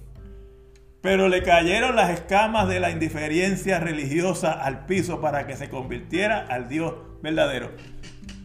Pero 1.01 1.27
le 1.27 1.43
cayeron 1.43 1.95
las 1.95 2.11
escamas 2.11 2.67
de 2.67 2.79
la 2.79 2.91
indiferencia 2.91 3.79
religiosa 3.79 4.53
al 4.53 4.85
piso 4.85 5.21
para 5.21 5.45
que 5.45 5.55
se 5.55 5.69
convirtiera 5.69 6.45
al 6.49 6.69
Dios 6.69 6.93
verdadero. 7.21 7.71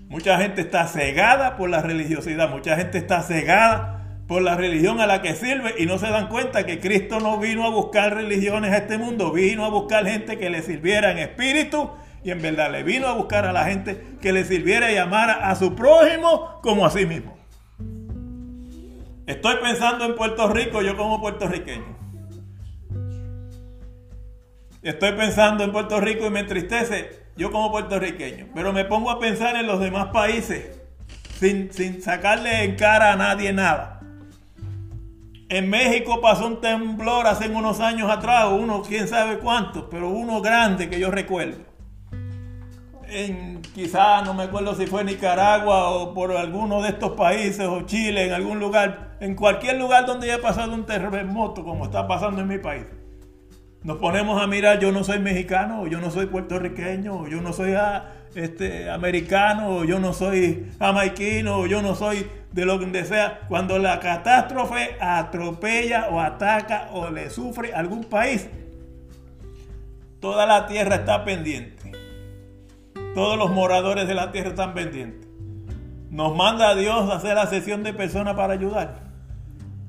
Mucha 0.09 0.38
gente 0.38 0.62
está 0.62 0.88
cegada 0.88 1.57
por 1.57 1.70
la 1.70 1.81
religiosidad, 1.81 2.51
mucha 2.51 2.77
gente 2.77 2.99
está 2.99 3.23
cegada 3.23 4.01
por 4.27 4.42
la 4.42 4.57
religión 4.57 5.01
a 5.01 5.07
la 5.07 5.23
que 5.23 5.35
sirve 5.35 5.75
y 5.79 5.87
no 5.87 5.99
se 5.99 6.09
dan 6.09 6.29
cuenta 6.29 6.66
que 6.66 6.81
Cristo 6.81 7.20
no 7.20 7.38
vino 7.38 7.64
a 7.64 7.70
buscar 7.70 8.14
religiones 8.14 8.73
a 8.73 8.79
este 8.79 8.99
mundo, 8.99 9.33
vino 9.33 9.64
a 9.64 9.70
buscar 9.70 10.07
gente 10.07 10.37
que 10.37 10.51
le 10.51 10.62
sirviera 10.62 11.12
en 11.12 11.18
espíritu 11.18 11.90
y 12.22 12.30
en 12.30 12.42
verdad 12.42 12.70
le 12.70 12.83
vino 12.83 13.06
a 13.06 13.12
buscar 13.12 13.46
a 13.46 13.52
la 13.52 13.64
gente 13.64 14.02
que 14.20 14.33
le 14.33 14.44
sirviera 14.44 14.92
y 14.92 14.96
amara 14.96 15.50
a 15.50 15.54
su 15.54 15.74
prójimo 15.74 16.61
como 16.62 16.85
a 16.85 16.90
sí 16.90 17.06
mismo. 17.06 17.37
Estoy 19.26 19.56
pensando 19.62 20.04
en 20.04 20.16
Puerto 20.16 20.48
Rico, 20.48 20.83
yo 20.83 20.96
como 20.96 21.20
puertorriqueño. 21.20 21.98
Estoy 24.83 25.12
pensando 25.12 25.62
en 25.62 25.72
Puerto 25.72 26.00
Rico 26.00 26.26
y 26.26 26.30
me 26.30 26.40
entristece 26.40 27.20
yo 27.37 27.52
como 27.52 27.70
puertorriqueño, 27.70 28.48
pero 28.54 28.72
me 28.72 28.85
pongo 28.85 29.11
a 29.11 29.20
pensar 29.20 29.56
en 29.56 29.66
los 29.66 29.78
demás 29.78 30.06
países 30.06 30.80
sin, 31.38 31.72
sin 31.72 32.02
sacarle 32.02 32.64
en 32.64 32.76
cara 32.76 33.12
a 33.12 33.16
nadie 33.16 33.52
nada. 33.52 34.00
En 35.48 35.68
México 35.68 36.20
pasó 36.20 36.46
un 36.46 36.61
temblor 36.61 37.26
hace 37.26 37.48
unos 37.48 37.80
años 37.80 38.11
atrás, 38.11 38.46
uno 38.52 38.83
quién 38.83 39.09
sabe 39.09 39.38
cuántos, 39.38 39.85
pero 39.90 40.09
uno 40.09 40.40
grande 40.40 40.88
que 40.88 41.00
yo 41.00 41.11
recuerdo. 41.11 41.69
En, 43.11 43.62
quizá 43.62 44.23
no 44.23 44.35
me 44.35 44.44
acuerdo 44.44 44.75
si 44.75 44.87
fue 44.87 45.05
Nicaragua 45.05 45.90
o 45.90 46.14
por 46.14 46.33
alguno 46.33 46.83
de 46.83 46.90
estos 46.90 47.12
países 47.12 47.66
o 47.66 47.83
Chile, 47.83 48.27
en 48.27 48.33
algún 48.33 48.61
lugar, 48.61 49.16
en 49.20 49.35
cualquier 49.35 49.79
lugar 49.79 50.07
donde 50.07 50.31
haya 50.31 50.42
pasado 50.42 50.73
un 50.75 50.87
terremoto 50.87 51.64
como 51.64 51.85
está 51.85 52.07
pasando 52.07 52.40
en 52.40 52.49
mi 52.49 52.59
país 52.59 52.87
nos 53.83 53.96
ponemos 53.96 54.40
a 54.40 54.46
mirar, 54.46 54.79
yo 54.79 54.92
no 54.92 55.05
soy 55.05 55.20
mexicano, 55.20 55.83
o 55.83 55.87
yo 55.87 56.01
no 56.01 56.11
soy 56.11 56.27
puertorriqueño, 56.27 57.20
o 57.20 57.29
yo 57.29 57.40
no 57.40 57.53
soy 57.53 57.73
ah, 57.73 58.12
este, 58.35 58.90
americano, 58.90 59.77
o 59.77 59.85
yo 59.85 59.99
no 59.99 60.12
soy 60.12 60.70
jamaiquino, 60.79 61.61
o 61.61 61.66
yo 61.66 61.81
no 61.81 61.94
soy 61.94 62.27
de 62.53 62.64
lo 62.66 62.79
que 62.79 63.05
sea. 63.05 63.40
Cuando 63.49 63.79
la 63.79 63.99
catástrofe 64.01 64.96
atropella 65.01 66.09
o 66.11 66.20
ataca 66.20 66.90
o 66.92 67.11
le 67.11 67.31
sufre 67.31 67.73
algún 67.73 68.05
país, 68.05 68.49
toda 70.20 70.44
la 70.44 70.66
tierra 70.66 70.96
está 70.96 71.25
pendiente. 71.25 71.80
Todos 73.14 73.37
los 73.37 73.51
moradores 73.51 74.07
de 74.07 74.14
la 74.14 74.31
tierra 74.31 74.51
están 74.51 74.75
pendientes. 74.75 75.29
Nos 76.11 76.37
manda 76.37 76.70
a 76.70 76.75
Dios 76.75 77.11
a 77.11 77.16
hacer 77.16 77.35
la 77.35 77.46
sesión 77.46 77.83
de 77.83 77.92
personas 77.92 78.35
para 78.35 78.55
ayudar. 78.55 79.11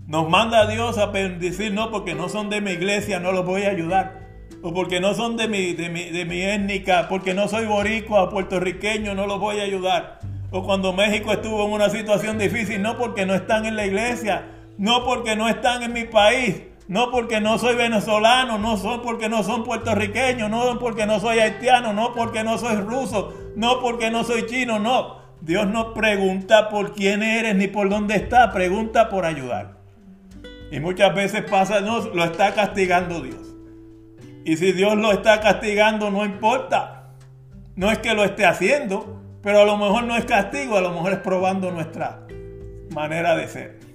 Nos 0.07 0.27
manda 0.27 0.67
Dios 0.67 0.97
a 0.97 1.07
decir, 1.07 1.71
no, 1.71 1.91
porque 1.91 2.15
no 2.15 2.29
son 2.29 2.49
de 2.49 2.61
mi 2.61 2.71
iglesia, 2.71 3.19
no 3.19 3.31
los 3.31 3.45
voy 3.45 3.63
a 3.63 3.69
ayudar. 3.69 4.21
O 4.63 4.73
porque 4.73 4.99
no 4.99 5.13
son 5.13 5.37
de 5.37 5.47
mi, 5.47 5.73
de 5.73 5.89
mi, 5.89 6.05
de 6.05 6.25
mi 6.25 6.41
étnica, 6.41 7.07
porque 7.09 7.33
no 7.33 7.47
soy 7.47 7.65
boricua 7.65 8.29
puertorriqueño, 8.29 9.15
no 9.15 9.27
los 9.27 9.39
voy 9.39 9.59
a 9.59 9.63
ayudar. 9.63 10.19
O 10.51 10.63
cuando 10.63 10.91
México 10.91 11.31
estuvo 11.31 11.65
en 11.65 11.71
una 11.71 11.89
situación 11.89 12.37
difícil, 12.37 12.81
no 12.81 12.97
porque 12.97 13.25
no 13.25 13.35
están 13.35 13.65
en 13.65 13.75
la 13.75 13.85
iglesia, 13.85 14.45
no 14.77 15.05
porque 15.05 15.35
no 15.35 15.47
están 15.47 15.83
en 15.83 15.93
mi 15.93 16.03
país, 16.03 16.63
no 16.91 17.09
porque 17.09 17.39
no 17.39 17.57
soy 17.57 17.77
venezolano, 17.77 18.57
no 18.57 18.75
son 18.75 19.01
porque 19.01 19.29
no 19.29 19.43
son 19.43 19.63
puertorriqueños, 19.63 20.49
no 20.49 20.77
porque 20.77 21.05
no 21.05 21.21
soy 21.21 21.39
haitiano, 21.39 21.93
no 21.93 22.13
porque 22.13 22.43
no 22.43 22.57
soy 22.57 22.75
ruso, 22.75 23.33
no 23.55 23.79
porque 23.79 24.11
no 24.11 24.25
soy 24.25 24.45
chino, 24.45 24.77
no. 24.77 25.21
Dios 25.39 25.67
no 25.67 25.93
pregunta 25.93 26.67
por 26.67 26.93
quién 26.93 27.23
eres 27.23 27.55
ni 27.55 27.69
por 27.69 27.87
dónde 27.87 28.15
estás, 28.15 28.51
pregunta 28.51 29.07
por 29.07 29.23
ayudar. 29.23 29.77
Y 30.69 30.81
muchas 30.81 31.15
veces 31.15 31.49
pasa, 31.49 31.79
no, 31.79 32.01
lo 32.09 32.25
está 32.25 32.53
castigando 32.53 33.21
Dios. 33.21 33.55
Y 34.43 34.57
si 34.57 34.73
Dios 34.73 34.97
lo 34.97 35.13
está 35.13 35.39
castigando, 35.39 36.11
no 36.11 36.25
importa. 36.25 37.13
No 37.77 37.89
es 37.89 37.99
que 37.99 38.13
lo 38.13 38.25
esté 38.25 38.45
haciendo, 38.45 39.21
pero 39.41 39.61
a 39.61 39.65
lo 39.65 39.77
mejor 39.77 40.03
no 40.03 40.17
es 40.17 40.25
castigo, 40.25 40.75
a 40.75 40.81
lo 40.81 40.91
mejor 40.91 41.13
es 41.13 41.19
probando 41.19 41.71
nuestra 41.71 42.27
manera 42.93 43.37
de 43.37 43.47
ser. 43.47 43.90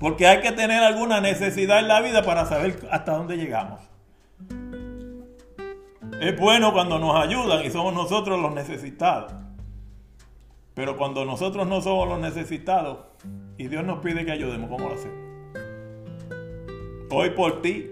Porque 0.00 0.26
hay 0.26 0.40
que 0.40 0.50
tener 0.52 0.82
alguna 0.82 1.20
necesidad 1.20 1.78
en 1.78 1.88
la 1.88 2.00
vida 2.00 2.22
para 2.22 2.46
saber 2.46 2.88
hasta 2.90 3.12
dónde 3.12 3.36
llegamos. 3.36 3.80
Es 6.22 6.38
bueno 6.38 6.72
cuando 6.72 6.98
nos 6.98 7.14
ayudan 7.22 7.64
y 7.64 7.70
somos 7.70 7.92
nosotros 7.92 8.40
los 8.40 8.54
necesitados. 8.54 9.32
Pero 10.72 10.96
cuando 10.96 11.26
nosotros 11.26 11.66
no 11.66 11.82
somos 11.82 12.08
los 12.08 12.18
necesitados 12.18 12.98
y 13.58 13.68
Dios 13.68 13.84
nos 13.84 13.98
pide 13.98 14.24
que 14.24 14.32
ayudemos, 14.32 14.70
¿cómo 14.70 14.88
lo 14.88 14.94
hacemos? 14.94 15.18
Hoy 17.10 17.30
por 17.30 17.60
ti, 17.60 17.90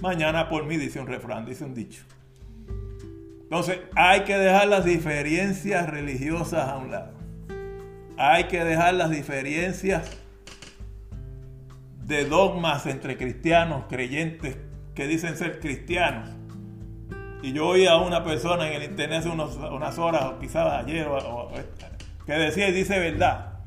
mañana 0.00 0.48
por 0.48 0.64
mí, 0.64 0.76
dice 0.76 1.00
un 1.00 1.08
refrán, 1.08 1.44
dice 1.44 1.64
un 1.64 1.74
dicho. 1.74 2.04
Entonces 3.42 3.80
hay 3.96 4.20
que 4.20 4.38
dejar 4.38 4.68
las 4.68 4.84
diferencias 4.84 5.90
religiosas 5.90 6.68
a 6.68 6.76
un 6.76 6.92
lado. 6.92 7.14
Hay 8.16 8.44
que 8.44 8.62
dejar 8.62 8.94
las 8.94 9.10
diferencias 9.10 10.19
de 12.10 12.24
dogmas 12.24 12.86
entre 12.86 13.16
cristianos, 13.16 13.84
creyentes 13.88 14.58
que 14.96 15.06
dicen 15.06 15.36
ser 15.36 15.60
cristianos. 15.60 16.28
Y 17.40 17.52
yo 17.52 17.68
oí 17.68 17.86
a 17.86 17.96
una 17.96 18.24
persona 18.24 18.66
en 18.66 18.74
el 18.74 18.82
internet 18.82 19.20
hace 19.20 19.28
unas 19.30 19.96
horas, 19.96 20.32
quizás 20.40 20.84
ayer, 20.84 21.06
que 22.26 22.32
decía 22.32 22.68
y 22.68 22.72
dice 22.72 22.98
verdad. 22.98 23.60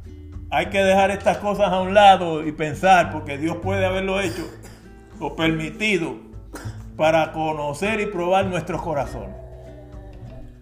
Hay 0.51 0.67
que 0.67 0.83
dejar 0.83 1.09
estas 1.09 1.37
cosas 1.37 1.69
a 1.71 1.79
un 1.79 1.93
lado 1.93 2.45
y 2.45 2.51
pensar, 2.51 3.11
porque 3.11 3.37
Dios 3.37 3.57
puede 3.63 3.85
haberlo 3.85 4.19
hecho 4.19 4.45
o 5.19 5.35
permitido 5.35 6.17
para 6.97 7.31
conocer 7.31 8.01
y 8.01 8.07
probar 8.07 8.45
nuestros 8.47 8.81
corazones. 8.81 9.37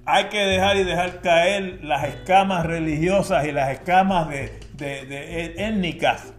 Hay 0.06 0.26
que 0.26 0.40
dejar 0.40 0.78
y 0.78 0.84
dejar 0.84 1.22
caer 1.22 1.80
las 1.84 2.06
escamas 2.06 2.64
religiosas 2.66 3.46
y 3.48 3.52
las 3.52 3.72
escamas 3.72 4.30
de 4.30 5.56
étnicas 5.58 6.34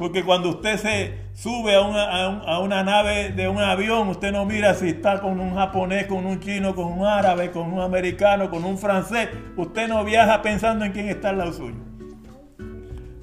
porque 0.00 0.24
cuando 0.24 0.48
usted 0.48 0.78
se 0.78 1.14
sube 1.34 1.74
a 1.74 1.82
una, 1.82 2.82
nave 2.82 3.32
de 3.36 3.48
un 3.48 3.58
avión, 3.58 4.08
usted 4.08 4.32
no 4.32 4.46
mira 4.46 4.72
si 4.72 4.88
está 4.88 5.20
con 5.20 5.38
un 5.38 5.54
japonés, 5.54 6.06
con 6.06 6.24
un 6.24 6.40
chino, 6.40 6.74
con 6.74 6.86
un 6.86 7.04
árabe, 7.04 7.50
con 7.50 7.70
un 7.70 7.82
americano, 7.82 8.48
con 8.48 8.64
un 8.64 8.78
francés. 8.78 9.28
Usted 9.58 9.88
no 9.88 10.02
viaja 10.02 10.40
pensando 10.40 10.86
en 10.86 10.92
quién 10.92 11.10
está 11.10 11.28
al 11.28 11.36
lado 11.36 11.52
suyo. 11.52 11.76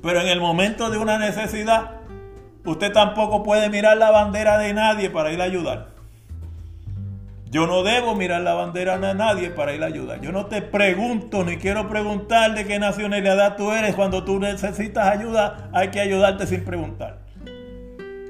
Pero 0.04 0.22
en 0.22 0.28
el 0.28 0.40
momento 0.40 0.92
de 0.92 1.00
una 1.00 1.18
necesidad, 1.18 2.02
usted 2.64 2.92
tampoco 2.92 3.42
puede 3.42 3.72
mirar 3.72 3.98
la 3.98 4.12
bandera 4.12 4.60
de 4.60 4.72
nadie 4.76 5.10
para 5.10 5.32
ir 5.32 5.42
a 5.42 5.46
ayudar. 5.46 5.97
Yo 7.50 7.66
no 7.66 7.84
debo 7.84 8.14
mirar 8.14 8.42
la 8.42 8.54
bandera 8.54 8.98
de 8.98 9.14
nadie 9.14 9.50
para 9.50 9.74
ir 9.74 9.82
a 9.82 9.86
ayudar. 9.86 10.20
Yo 10.20 10.32
no 10.32 10.48
te 10.48 10.62
pregunto 10.62 11.46
ni 11.46 11.58
quiero 11.58 11.88
preguntar 11.88 12.54
de 12.54 12.66
qué 12.66 12.78
nacionalidad 12.78 13.56
tú 13.56 13.72
eres. 13.72 13.96
Cuando 13.96 14.26
tú 14.26 14.40
necesitas 14.40 15.08
ayuda, 15.08 15.70
hay 15.74 15.90
que 15.90 16.02
ayudarte 16.02 16.46
sin 16.46 16.66
preguntar. 16.66 17.20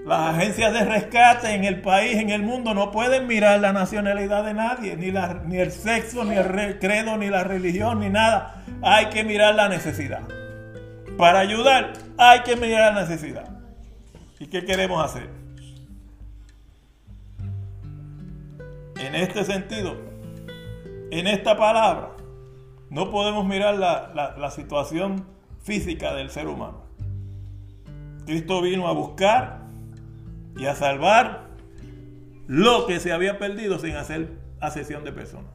Las 0.05 0.35
agencias 0.35 0.71
de 0.71 0.85
rescate 0.85 1.53
en 1.53 1.65
el 1.65 1.81
país, 1.81 2.15
en 2.17 2.29
el 2.29 2.41
mundo, 2.41 2.73
no 2.73 2.91
pueden 2.91 3.27
mirar 3.27 3.59
la 3.59 3.73
nacionalidad 3.73 4.45
de 4.45 4.53
nadie, 4.53 4.95
ni, 4.95 5.11
ni 5.47 5.57
el 5.59 5.71
sexo, 5.71 6.23
ni 6.23 6.35
el 6.35 6.79
credo, 6.79 7.17
ni 7.17 7.27
la 7.29 7.43
religión, 7.43 7.99
ni 7.99 8.09
nada. 8.09 8.63
Hay 8.81 9.07
que 9.07 9.23
mirar 9.23 9.55
la 9.55 9.67
necesidad. 9.67 10.21
Para 11.17 11.39
ayudar, 11.39 11.93
hay 12.17 12.41
que 12.41 12.55
mirar 12.55 12.93
la 12.93 13.01
necesidad. 13.01 13.49
¿Y 14.39 14.47
qué 14.47 14.63
queremos 14.63 15.03
hacer? 15.03 15.36
En 18.99 19.13
este 19.15 19.43
sentido, 19.45 19.95
en 21.11 21.27
esta 21.27 21.55
palabra, 21.55 22.17
no 22.89 23.11
podemos 23.11 23.45
mirar 23.45 23.75
la, 23.75 24.51
situación 24.51 25.25
física 25.61 26.15
del 26.15 26.31
ser 26.31 26.47
humano. 26.47 26.83
Cristo 28.25 28.61
vino 28.61 28.87
a 28.87 28.93
buscar 28.93 29.59
y 30.57 30.65
a 30.65 30.75
salvar 30.75 31.47
lo 32.47 32.87
que 32.87 32.99
se 32.99 33.13
había 33.13 33.37
perdido 33.37 33.77
sin 33.77 33.95
hacer 33.95 34.31
asesión 34.59 35.03
de 35.03 35.11
personas. 35.11 35.51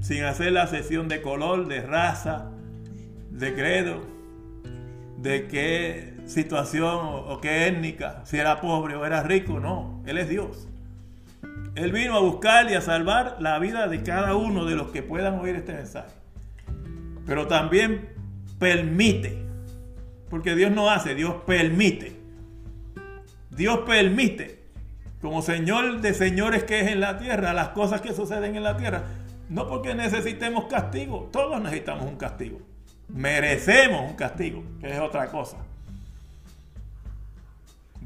Sin 0.00 0.24
hacer 0.24 0.52
la 0.52 0.66
sesión 0.66 1.08
de 1.08 1.22
color, 1.22 1.68
de 1.68 1.80
raza, 1.80 2.50
de 3.30 3.54
credo, 3.54 4.00
de 5.18 5.46
qué 5.46 6.14
situación 6.26 6.98
o 7.02 7.40
qué 7.40 7.68
étnica, 7.68 8.22
si 8.24 8.36
era 8.36 8.60
pobre 8.60 8.96
o 8.96 9.06
era 9.06 9.22
rico, 9.22 9.60
no, 9.60 10.02
Él 10.06 10.18
es 10.18 10.28
Dios. 10.28 10.68
Él 11.76 11.92
vino 11.92 12.16
a 12.16 12.20
buscar 12.20 12.70
y 12.70 12.74
a 12.74 12.80
salvar 12.80 13.36
la 13.38 13.58
vida 13.58 13.86
de 13.86 14.02
cada 14.02 14.34
uno 14.34 14.64
de 14.64 14.74
los 14.74 14.88
que 14.88 15.02
puedan 15.02 15.38
oír 15.38 15.56
este 15.56 15.74
mensaje. 15.74 16.14
Pero 17.26 17.46
también 17.48 18.08
permite, 18.58 19.44
porque 20.30 20.54
Dios 20.54 20.72
no 20.72 20.90
hace, 20.90 21.14
Dios 21.14 21.34
permite. 21.46 22.16
Dios 23.50 23.80
permite, 23.86 24.64
como 25.20 25.42
Señor 25.42 26.00
de 26.00 26.14
señores 26.14 26.64
que 26.64 26.80
es 26.80 26.88
en 26.88 27.00
la 27.00 27.18
tierra, 27.18 27.52
las 27.52 27.68
cosas 27.68 28.00
que 28.00 28.14
suceden 28.14 28.56
en 28.56 28.62
la 28.62 28.78
tierra. 28.78 29.04
No 29.50 29.68
porque 29.68 29.94
necesitemos 29.94 30.64
castigo, 30.64 31.28
todos 31.30 31.60
necesitamos 31.60 32.06
un 32.06 32.16
castigo. 32.16 32.58
Merecemos 33.08 34.10
un 34.10 34.16
castigo, 34.16 34.64
que 34.80 34.92
es 34.92 34.98
otra 34.98 35.28
cosa. 35.28 35.58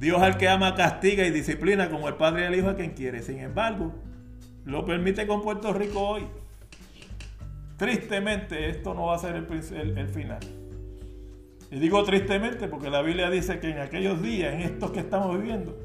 Dios 0.00 0.22
al 0.22 0.38
que 0.38 0.48
ama 0.48 0.74
castiga 0.74 1.26
y 1.26 1.30
disciplina 1.30 1.90
como 1.90 2.08
el 2.08 2.14
Padre 2.14 2.44
y 2.44 2.46
el 2.46 2.54
Hijo 2.54 2.70
a 2.70 2.74
quien 2.74 2.92
quiere. 2.92 3.22
Sin 3.22 3.38
embargo, 3.38 3.92
lo 4.64 4.86
permite 4.86 5.26
con 5.26 5.42
Puerto 5.42 5.74
Rico 5.74 6.00
hoy. 6.00 6.26
Tristemente, 7.76 8.70
esto 8.70 8.94
no 8.94 9.06
va 9.06 9.16
a 9.16 9.18
ser 9.18 9.36
el, 9.36 10.08
final. 10.08 10.40
Y 11.70 11.78
digo 11.78 12.02
tristemente 12.04 12.66
porque 12.66 12.88
la 12.88 13.02
Biblia 13.02 13.28
dice 13.28 13.60
que 13.60 13.70
en 13.70 13.78
aquellos 13.78 14.22
días, 14.22 14.54
en 14.54 14.62
estos 14.62 14.90
que 14.90 15.00
estamos 15.00 15.38
viviendo, 15.38 15.78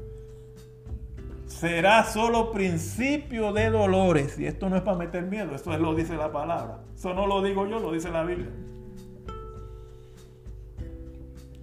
será 1.46 2.02
solo 2.04 2.52
principio 2.52 3.52
de 3.52 3.68
dolores. 3.68 4.38
Y 4.38 4.46
esto 4.46 4.70
no 4.70 4.76
es 4.76 4.82
para 4.82 4.96
meter 4.96 5.24
miedo, 5.24 5.54
esto 5.54 5.76
lo 5.76 5.94
dice 5.94 6.16
la 6.16 6.32
palabra. 6.32 6.80
Eso 6.94 7.12
no 7.12 7.26
lo 7.26 7.42
digo 7.42 7.66
yo, 7.66 7.80
lo 7.80 7.92
dice 7.92 8.10
la 8.10 8.24
Biblia. 8.24 8.50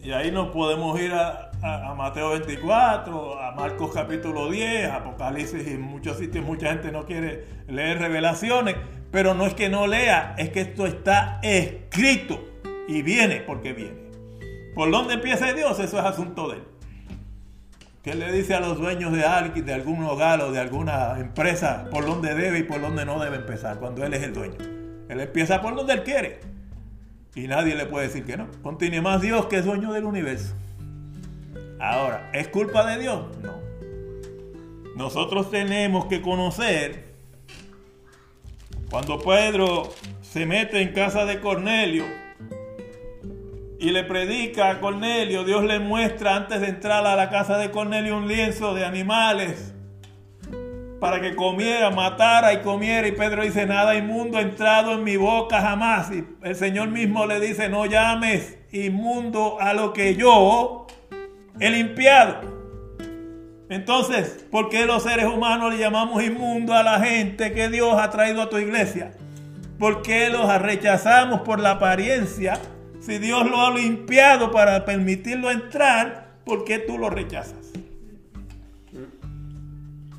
Y 0.03 0.11
ahí 0.11 0.29
nos 0.31 0.49
podemos 0.49 0.99
ir 0.99 1.13
a, 1.13 1.52
a, 1.63 1.93
Mateo 1.95 2.31
24, 2.31 3.41
a 3.41 3.51
Marcos 3.51 3.91
capítulo 3.93 4.51
10, 4.51 4.91
Apocalipsis 4.91 5.65
y 5.67 5.77
muchos 5.77 6.17
sitios 6.17 6.45
mucha 6.45 6.69
gente 6.69 6.91
no 6.91 7.05
quiere 7.05 7.45
leer 7.67 7.99
revelaciones, 7.99 8.75
pero 9.11 9.33
no 9.33 9.45
es 9.45 9.53
que 9.53 9.69
no 9.69 9.87
lea, 9.87 10.35
es 10.37 10.49
que 10.49 10.61
esto 10.61 10.85
está 10.85 11.39
escrito 11.41 12.43
y 12.87 13.01
viene 13.01 13.41
porque 13.41 13.71
viene. 13.73 14.03
¿Por 14.75 14.91
dónde 14.91 15.13
empieza 15.13 15.53
Dios? 15.53 15.79
Eso 15.79 15.99
es 15.99 16.05
asunto 16.05 16.49
de 16.49 16.57
él. 16.57 16.63
¿Qué 18.03 18.15
le 18.15 18.33
dice 18.33 18.53
a 18.55 18.59
los 18.59 18.77
dueños 18.77 19.13
de 19.13 19.23
alguien, 19.23 19.65
de 19.65 19.73
algún 19.73 20.03
hogar 20.03 20.41
o 20.41 20.51
de 20.51 20.59
alguna 20.59 21.17
empresa 21.19 21.87
por 21.89 22.05
dónde 22.05 22.35
debe 22.35 22.59
y 22.59 22.63
por 22.63 22.81
dónde 22.81 23.05
no 23.05 23.23
debe 23.23 23.37
empezar 23.37 23.77
cuando 23.79 24.05
él 24.05 24.13
es 24.13 24.23
el 24.23 24.33
dueño? 24.33 24.57
Él 25.07 25.19
empieza 25.21 25.61
por 25.61 25.73
donde 25.75 25.93
él 25.93 26.03
quiere. 26.03 26.41
Y 27.35 27.47
nadie 27.47 27.75
le 27.75 27.85
puede 27.85 28.07
decir 28.07 28.25
que 28.25 28.35
no. 28.35 28.47
Contiene 28.61 28.99
más 28.99 29.21
Dios 29.21 29.45
que 29.45 29.57
es 29.57 29.65
dueño 29.65 29.93
del 29.93 30.03
universo. 30.03 30.53
Ahora, 31.83 32.29
¿es 32.31 32.47
culpa 32.47 32.85
de 32.85 32.97
Dios? 32.97 33.25
No. 33.41 33.59
Nosotros 34.95 35.51
tenemos 35.51 36.05
que 36.05 36.21
conocer 36.21 37.03
cuando 38.89 39.19
Pedro 39.19 39.89
se 40.21 40.45
mete 40.45 40.81
en 40.81 40.93
casa 40.93 41.25
de 41.25 41.41
Cornelio 41.41 42.05
y 43.79 43.89
le 43.89 44.05
predica 44.05 44.69
a 44.69 44.79
Cornelio, 44.79 45.43
Dios 45.43 45.65
le 45.65 45.79
muestra 45.79 46.37
antes 46.37 46.61
de 46.61 46.69
entrar 46.69 47.05
a 47.05 47.17
la 47.17 47.29
casa 47.29 47.57
de 47.57 47.69
Cornelio 47.69 48.15
un 48.15 48.29
lienzo 48.29 48.73
de 48.73 48.85
animales 48.85 49.73
para 51.01 51.19
que 51.19 51.35
comiera, 51.35 51.91
matara 51.91 52.53
y 52.53 52.61
comiera. 52.61 53.09
Y 53.09 53.11
Pedro 53.11 53.43
dice, 53.43 53.65
nada 53.65 53.93
inmundo 53.95 54.37
ha 54.37 54.41
entrado 54.41 54.93
en 54.93 55.03
mi 55.03 55.17
boca 55.17 55.59
jamás. 55.59 56.09
Y 56.13 56.23
el 56.43 56.55
Señor 56.55 56.87
mismo 56.87 57.25
le 57.25 57.41
dice, 57.41 57.67
no 57.67 57.85
llames 57.85 58.57
inmundo 58.71 59.57
a 59.59 59.73
lo 59.73 59.91
que 59.91 60.15
yo 60.15 60.87
he 61.59 61.69
limpiado. 61.69 62.53
Entonces, 63.69 64.45
¿por 64.51 64.69
qué 64.69 64.85
los 64.85 65.03
seres 65.03 65.25
humanos 65.25 65.73
le 65.73 65.79
llamamos 65.79 66.23
inmundo 66.23 66.73
a 66.73 66.83
la 66.83 66.99
gente 66.99 67.53
que 67.53 67.69
Dios 67.69 67.95
ha 67.99 68.09
traído 68.09 68.41
a 68.41 68.49
tu 68.49 68.57
iglesia? 68.57 69.13
¿Por 69.79 70.01
qué 70.01 70.29
los 70.29 70.61
rechazamos 70.61 71.41
por 71.41 71.59
la 71.59 71.71
apariencia? 71.71 72.59
Si 73.01 73.17
Dios 73.17 73.49
lo 73.49 73.61
ha 73.61 73.71
limpiado 73.71 74.51
para 74.51 74.85
permitirlo 74.85 75.51
entrar, 75.51 76.27
¿por 76.45 76.63
qué 76.63 76.79
tú 76.79 76.97
lo 76.97 77.09
rechazas? 77.09 77.71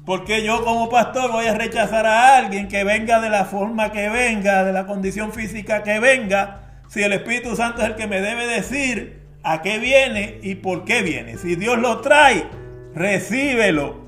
Porque 0.05 0.44
yo 0.44 0.62
como 0.64 0.90
pastor 0.90 1.33
voy 1.33 1.47
a 1.47 1.55
rechazar 1.55 2.05
a 2.07 2.37
alguien 2.37 2.68
que 2.68 2.85
venga 2.85 3.20
de 3.20 3.31
la 3.31 3.47
forma 3.47 3.90
que 3.90 4.11
venga, 4.11 4.64
de 4.64 4.73
la 4.73 4.87
condición 4.87 5.33
física 5.33 5.83
que 5.83 5.99
venga, 5.99 6.83
si 6.88 7.03
el 7.03 7.12
Espíritu 7.14 7.57
Santo 7.57 7.81
es 7.81 7.88
el 7.88 7.94
que 7.94 8.07
me 8.07 8.20
debe 8.20 8.47
decir 8.47 9.23
a 9.44 9.62
qué 9.62 9.78
viene 9.78 10.40
y 10.42 10.57
por 10.57 10.85
qué 10.85 11.03
viene. 11.03 11.38
Si 11.38 11.55
Dios 11.55 11.78
lo 11.78 12.01
trae, 12.01 12.49
recíbelo. 12.95 14.05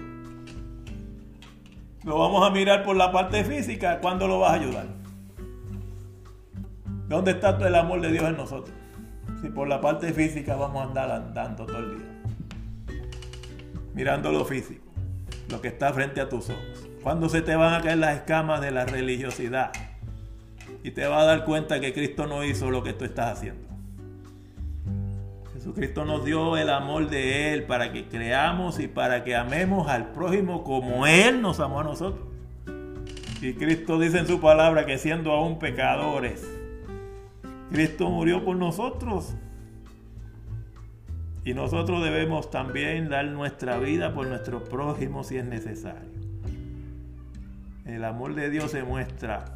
Lo 2.05 2.19
vamos 2.19 2.45
a 2.45 2.51
mirar 2.51 2.83
por 2.83 2.97
la 2.97 3.13
parte 3.13 3.45
física, 3.45 4.01
¿cuándo 4.01 4.27
lo 4.27 4.41
vas 4.41 4.53
a 4.53 4.55
ayudar? 4.55 4.87
¿Dónde 7.09 7.33
está 7.33 7.51
el 7.51 7.75
amor 7.75 8.01
de 8.01 8.11
Dios 8.11 8.25
en 8.25 8.37
nosotros? 8.37 8.75
Si 9.43 9.49
por 9.49 9.69
la 9.69 9.81
parte 9.81 10.13
física 10.13 10.57
vamos 10.57 10.83
a 10.83 10.89
andar 10.89 11.11
andando 11.11 11.67
todo 11.67 11.79
el 11.79 11.99
día. 11.99 12.07
Mirando 13.95 14.33
lo 14.33 14.45
físico 14.45 14.87
lo 15.49 15.61
que 15.61 15.69
está 15.69 15.93
frente 15.93 16.21
a 16.21 16.29
tus 16.29 16.51
ojos. 16.51 16.89
Cuando 17.03 17.29
se 17.29 17.43
te 17.43 17.55
van 17.55 17.75
a 17.75 17.83
caer 17.83 17.99
las 17.99 18.17
escamas 18.17 18.61
de 18.61 18.71
la 18.71 18.85
religiosidad 18.85 19.73
y 20.83 20.91
te 20.91 21.07
vas 21.07 21.23
a 21.23 21.27
dar 21.27 21.45
cuenta 21.45 21.81
que 21.81 21.93
Cristo 21.93 22.27
no 22.27 22.45
hizo 22.45 22.71
lo 22.71 22.83
que 22.83 22.93
tú 22.93 23.05
estás 23.05 23.39
haciendo. 23.39 23.66
Jesucristo 25.67 26.05
nos 26.05 26.25
dio 26.25 26.57
el 26.57 26.71
amor 26.71 27.11
de 27.11 27.53
Él 27.53 27.65
para 27.65 27.91
que 27.91 28.07
creamos 28.07 28.79
y 28.79 28.87
para 28.87 29.25
que 29.25 29.35
amemos 29.35 29.89
al 29.89 30.13
prójimo 30.13 30.63
como 30.63 31.09
Él 31.09 31.43
nos 31.43 31.59
amó 31.59 31.81
a 31.81 31.83
nosotros. 31.83 32.25
Y 33.43 33.53
Cristo 33.55 33.99
dice 33.99 34.19
en 34.21 34.29
su 34.29 34.41
palabra 34.41 34.87
que 34.87 34.97
siendo 34.97 35.33
aún 35.33 35.59
pecadores, 35.59 36.49
Cristo 37.73 38.09
murió 38.11 38.45
por 38.45 38.57
nosotros 38.57 39.35
y 41.45 41.53
nosotros 41.53 42.05
debemos 42.05 42.49
también 42.49 43.09
dar 43.09 43.27
nuestra 43.27 43.77
vida 43.77 44.15
por 44.15 44.29
nuestro 44.29 44.63
prójimo 44.63 45.25
si 45.25 45.39
es 45.39 45.45
necesario. 45.45 46.21
El 47.85 48.05
amor 48.05 48.37
de 48.37 48.51
Dios 48.51 48.71
se 48.71 48.85
muestra 48.85 49.56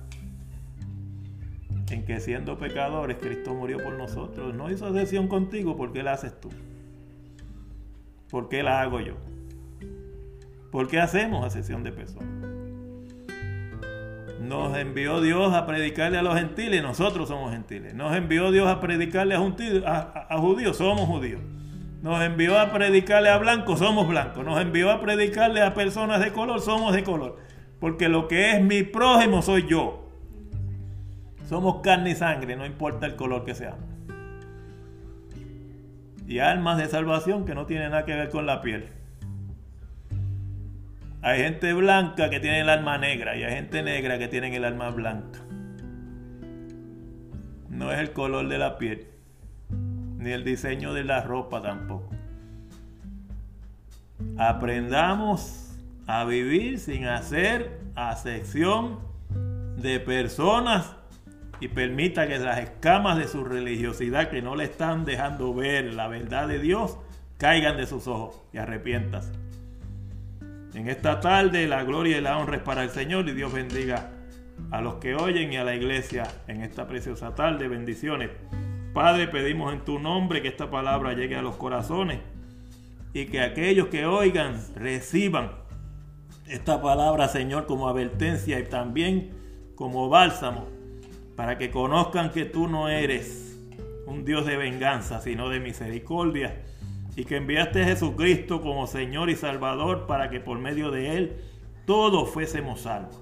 en 1.91 2.05
que 2.05 2.21
siendo 2.21 2.59
pecadores 2.59 3.17
Cristo 3.19 3.55
murió 3.55 3.79
por 3.83 3.95
nosotros. 3.95 4.55
No 4.55 4.71
hizo 4.71 4.93
sesión 4.93 5.29
contigo, 5.29 5.77
¿por 5.77 5.93
qué 5.93 6.03
la 6.03 6.13
haces 6.13 6.41
tú? 6.41 6.51
¿Por 8.31 8.49
qué 8.49 8.63
la 8.63 8.81
hago 8.81 9.01
yo? 9.01 9.15
¿Por 10.71 10.87
qué 10.89 11.01
hacemos 11.01 11.45
asesión 11.45 11.83
de 11.83 11.93
personas? 11.93 12.29
Nos 14.41 14.77
envió 14.77 15.21
Dios 15.21 15.53
a 15.53 15.67
predicarle 15.67 16.19
a 16.19 16.23
los 16.23 16.37
gentiles, 16.37 16.83
nosotros 16.83 17.29
somos 17.29 17.53
gentiles. 17.53 17.95
Nos 17.95 18.17
envió 18.17 18.51
Dios 18.51 18.69
a 18.69 18.81
predicarle 18.81 19.35
a, 19.35 20.39
judíos, 20.39 20.77
somos 20.77 21.03
judíos. 21.03 21.41
Nos 22.03 22.23
envió 22.23 22.59
a 22.59 22.73
predicarle 22.73 23.29
a 23.29 23.37
blancos, 23.37 23.81
somos 23.81 24.09
blancos. 24.09 24.45
Nos 24.45 24.61
envió 24.61 24.91
a 24.91 25.01
predicarle 25.01 25.61
a 25.63 25.75
personas 25.75 26.21
de 26.21 26.33
color, 26.33 26.61
somos 26.61 26.95
de 26.95 27.05
color. 27.05 27.37
Porque 27.79 28.09
lo 28.09 28.29
que 28.29 28.53
es 28.53 28.63
mi 28.63 28.83
prójimo 28.83 29.43
soy 29.43 29.67
yo. 29.69 30.10
Somos 31.51 31.81
carne 31.83 32.11
y 32.11 32.15
sangre, 32.15 32.55
no 32.55 32.65
importa 32.65 33.07
el 33.07 33.17
color 33.17 33.45
que 33.45 33.57
seamos. 33.57 33.85
Y 36.29 36.39
almas 36.39 36.79
de 36.79 36.87
salvación 36.87 37.45
que 37.45 37.57
no 37.57 37.67
tienen 37.67 37.91
nada 37.91 38.05
que 38.05 38.15
ver 38.15 38.31
con 38.31 38.47
la 38.47 38.61
piel. 38.61 38.89
Hay 41.23 41.41
gente 41.41 41.73
blanca 41.73 42.31
que 42.31 42.39
tiene 42.39 42.61
el 42.61 42.69
alma 42.69 42.99
negra 42.99 43.37
y 43.37 43.43
hay 43.43 43.53
gente 43.53 43.83
negra 43.83 44.17
que 44.17 44.29
tiene 44.29 44.55
el 44.55 44.65
alma 44.65 44.91
blanca. 44.91 45.41
No 47.69 47.91
es 47.91 47.99
el 47.99 48.13
color 48.13 48.47
de 48.47 48.57
la 48.57 48.79
piel, 48.79 49.09
ni 50.19 50.31
el 50.31 50.45
diseño 50.45 50.95
de 50.95 51.03
la 51.03 51.23
ropa 51.25 51.61
tampoco. 51.61 52.15
Aprendamos 54.39 55.77
a 56.07 56.25
vivir 56.25 56.79
sin 56.79 57.07
hacer 57.07 57.81
acepción 57.97 59.01
de 59.79 59.99
personas 59.99 60.95
y 61.61 61.69
permita 61.69 62.27
que 62.27 62.39
las 62.39 62.59
escamas 62.59 63.19
de 63.19 63.29
su 63.29 63.45
religiosidad 63.45 64.31
que 64.31 64.41
no 64.41 64.57
le 64.57 64.65
están 64.65 65.05
dejando 65.05 65.55
ver 65.55 65.93
la 65.93 66.09
verdad 66.09 66.49
de 66.49 66.59
Dios 66.59 66.99
caigan 67.37 67.77
de 67.77 67.87
sus 67.87 68.09
ojos 68.09 68.43
y 68.53 68.59
arrepiéntase. 68.59 69.33
En 70.75 70.89
esta 70.89 71.21
tarde 71.21 71.69
la 71.69 71.85
gloria 71.85 72.19
y 72.19 72.21
la 72.23 72.39
honra 72.39 72.57
es 72.57 72.63
para 72.63 72.83
el 72.83 72.91
Señor 72.91 73.29
y 73.29 73.33
Dios 73.33 73.53
bendiga 73.53 74.11
a 74.71 74.81
los 74.81 74.95
que 74.95 75.15
oyen 75.15 75.53
y 75.53 75.57
a 75.57 75.65
la 75.65 75.75
iglesia 75.75 76.27
en 76.49 76.63
esta 76.63 76.87
preciosa 76.87 77.35
tarde. 77.35 77.69
Bendiciones. 77.69 78.31
Padre, 78.95 79.29
pedimos 79.29 79.73
en 79.73 79.81
tu 79.85 79.99
nombre 79.99 80.43
que 80.43 80.49
esta 80.49 80.71
palabra 80.71 81.13
llegue 81.13 81.37
a 81.37 81.43
los 81.43 81.57
corazones 81.57 82.21
y 83.13 83.27
que 83.27 83.41
aquellos 83.41 83.89
que 83.89 84.07
oigan 84.07 84.61
reciban 84.75 85.53
esta 86.49 86.83
palabra, 86.83 87.29
Señor, 87.29 87.67
como 87.67 87.89
advertencia 87.89 88.59
y 88.59 88.65
también 88.65 89.31
como 89.77 90.09
bálsamo 90.09 90.80
para 91.41 91.57
que 91.57 91.71
conozcan 91.71 92.33
que 92.33 92.45
tú 92.45 92.69
no 92.69 92.91
eres 92.91 93.59
un 94.05 94.27
Dios 94.27 94.45
de 94.45 94.59
venganza, 94.59 95.23
sino 95.23 95.49
de 95.49 95.59
misericordia 95.59 96.61
y 97.17 97.25
que 97.25 97.39
enviaste 97.39 97.81
a 97.81 97.87
Jesucristo 97.87 98.61
como 98.61 98.87
Señor 98.87 99.31
y 99.31 99.37
Salvador 99.37 100.05
para 100.07 100.29
que 100.29 100.39
por 100.39 100.59
medio 100.59 100.91
de 100.91 101.17
Él 101.17 101.37
todos 101.87 102.29
fuésemos 102.29 102.83
salvos. 102.83 103.19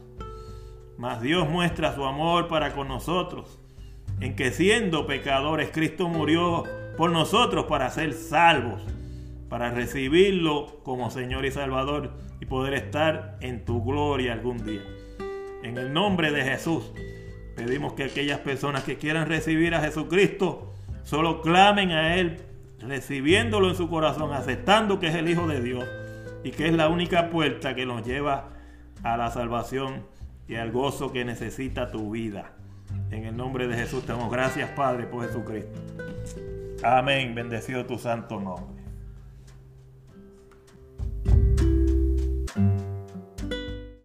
Mas 0.97 1.23
Dios 1.23 1.49
muestra 1.49 1.95
su 1.95 2.05
amor 2.05 2.49
para 2.49 2.75
con 2.75 2.89
nosotros, 2.89 3.61
en 4.19 4.35
que 4.35 4.51
siendo 4.51 5.07
pecadores 5.07 5.71
Cristo 5.71 6.09
murió 6.09 6.65
por 6.97 7.13
nosotros 7.13 7.67
para 7.67 7.89
ser 7.89 8.15
salvos, 8.15 8.83
para 9.49 9.71
recibirlo 9.71 10.81
como 10.83 11.13
Señor 11.13 11.47
y 11.47 11.53
Salvador 11.53 12.15
y 12.41 12.47
poder 12.47 12.75
estar 12.75 13.39
en 13.43 13.65
tu 13.65 13.81
gloria 13.85 14.33
algún 14.33 14.65
día. 14.65 14.83
En 15.63 15.79
el 15.79 15.93
nombre 15.93 16.33
de 16.33 16.43
Jesús, 16.43 16.93
pedimos 17.59 17.95
que 17.95 18.05
aquellas 18.05 18.39
personas 18.39 18.85
que 18.85 18.97
quieran 18.99 19.27
recibir 19.27 19.75
a 19.75 19.81
Jesucristo 19.81 20.73
solo 21.03 21.43
clamen 21.43 21.91
a 21.91 22.17
Él 22.17 22.41
recibiéndolo 22.81 23.69
en 23.69 23.75
su 23.75 23.89
corazón, 23.89 24.33
aceptando 24.33 25.01
que 25.01 25.09
es 25.09 25.17
el 25.17 25.29
Hijo 25.29 25.49
de 25.49 25.61
Dios 25.61 25.85
y 26.45 26.53
que 26.53 26.69
es 26.69 26.73
la 26.73 26.89
única 26.89 27.31
puerta 27.31 27.75
que 27.75 27.85
nos 27.85 28.07
lleva 28.07 28.51
a 29.03 29.17
la 29.17 29.31
salvación 29.33 30.05
y 30.47 30.55
al 30.55 30.71
gozo 30.71 31.13
que 31.13 31.25
necesita 31.25 31.91
tu 31.91 32.13
vida. 32.13 32.53
En 33.11 33.25
el 33.25 33.37
nombre 33.37 33.67
de 33.67 33.75
Jesús 33.75 34.07
te 34.07 34.13
damos 34.13 34.31
gracias, 34.31 34.71
Padre, 34.71 35.07
por 35.07 35.27
Jesucristo. 35.27 35.81
Amén. 36.85 37.35
Bendecido 37.35 37.85
tu 37.85 37.99
santo 37.99 38.41
nombre. 38.41 38.78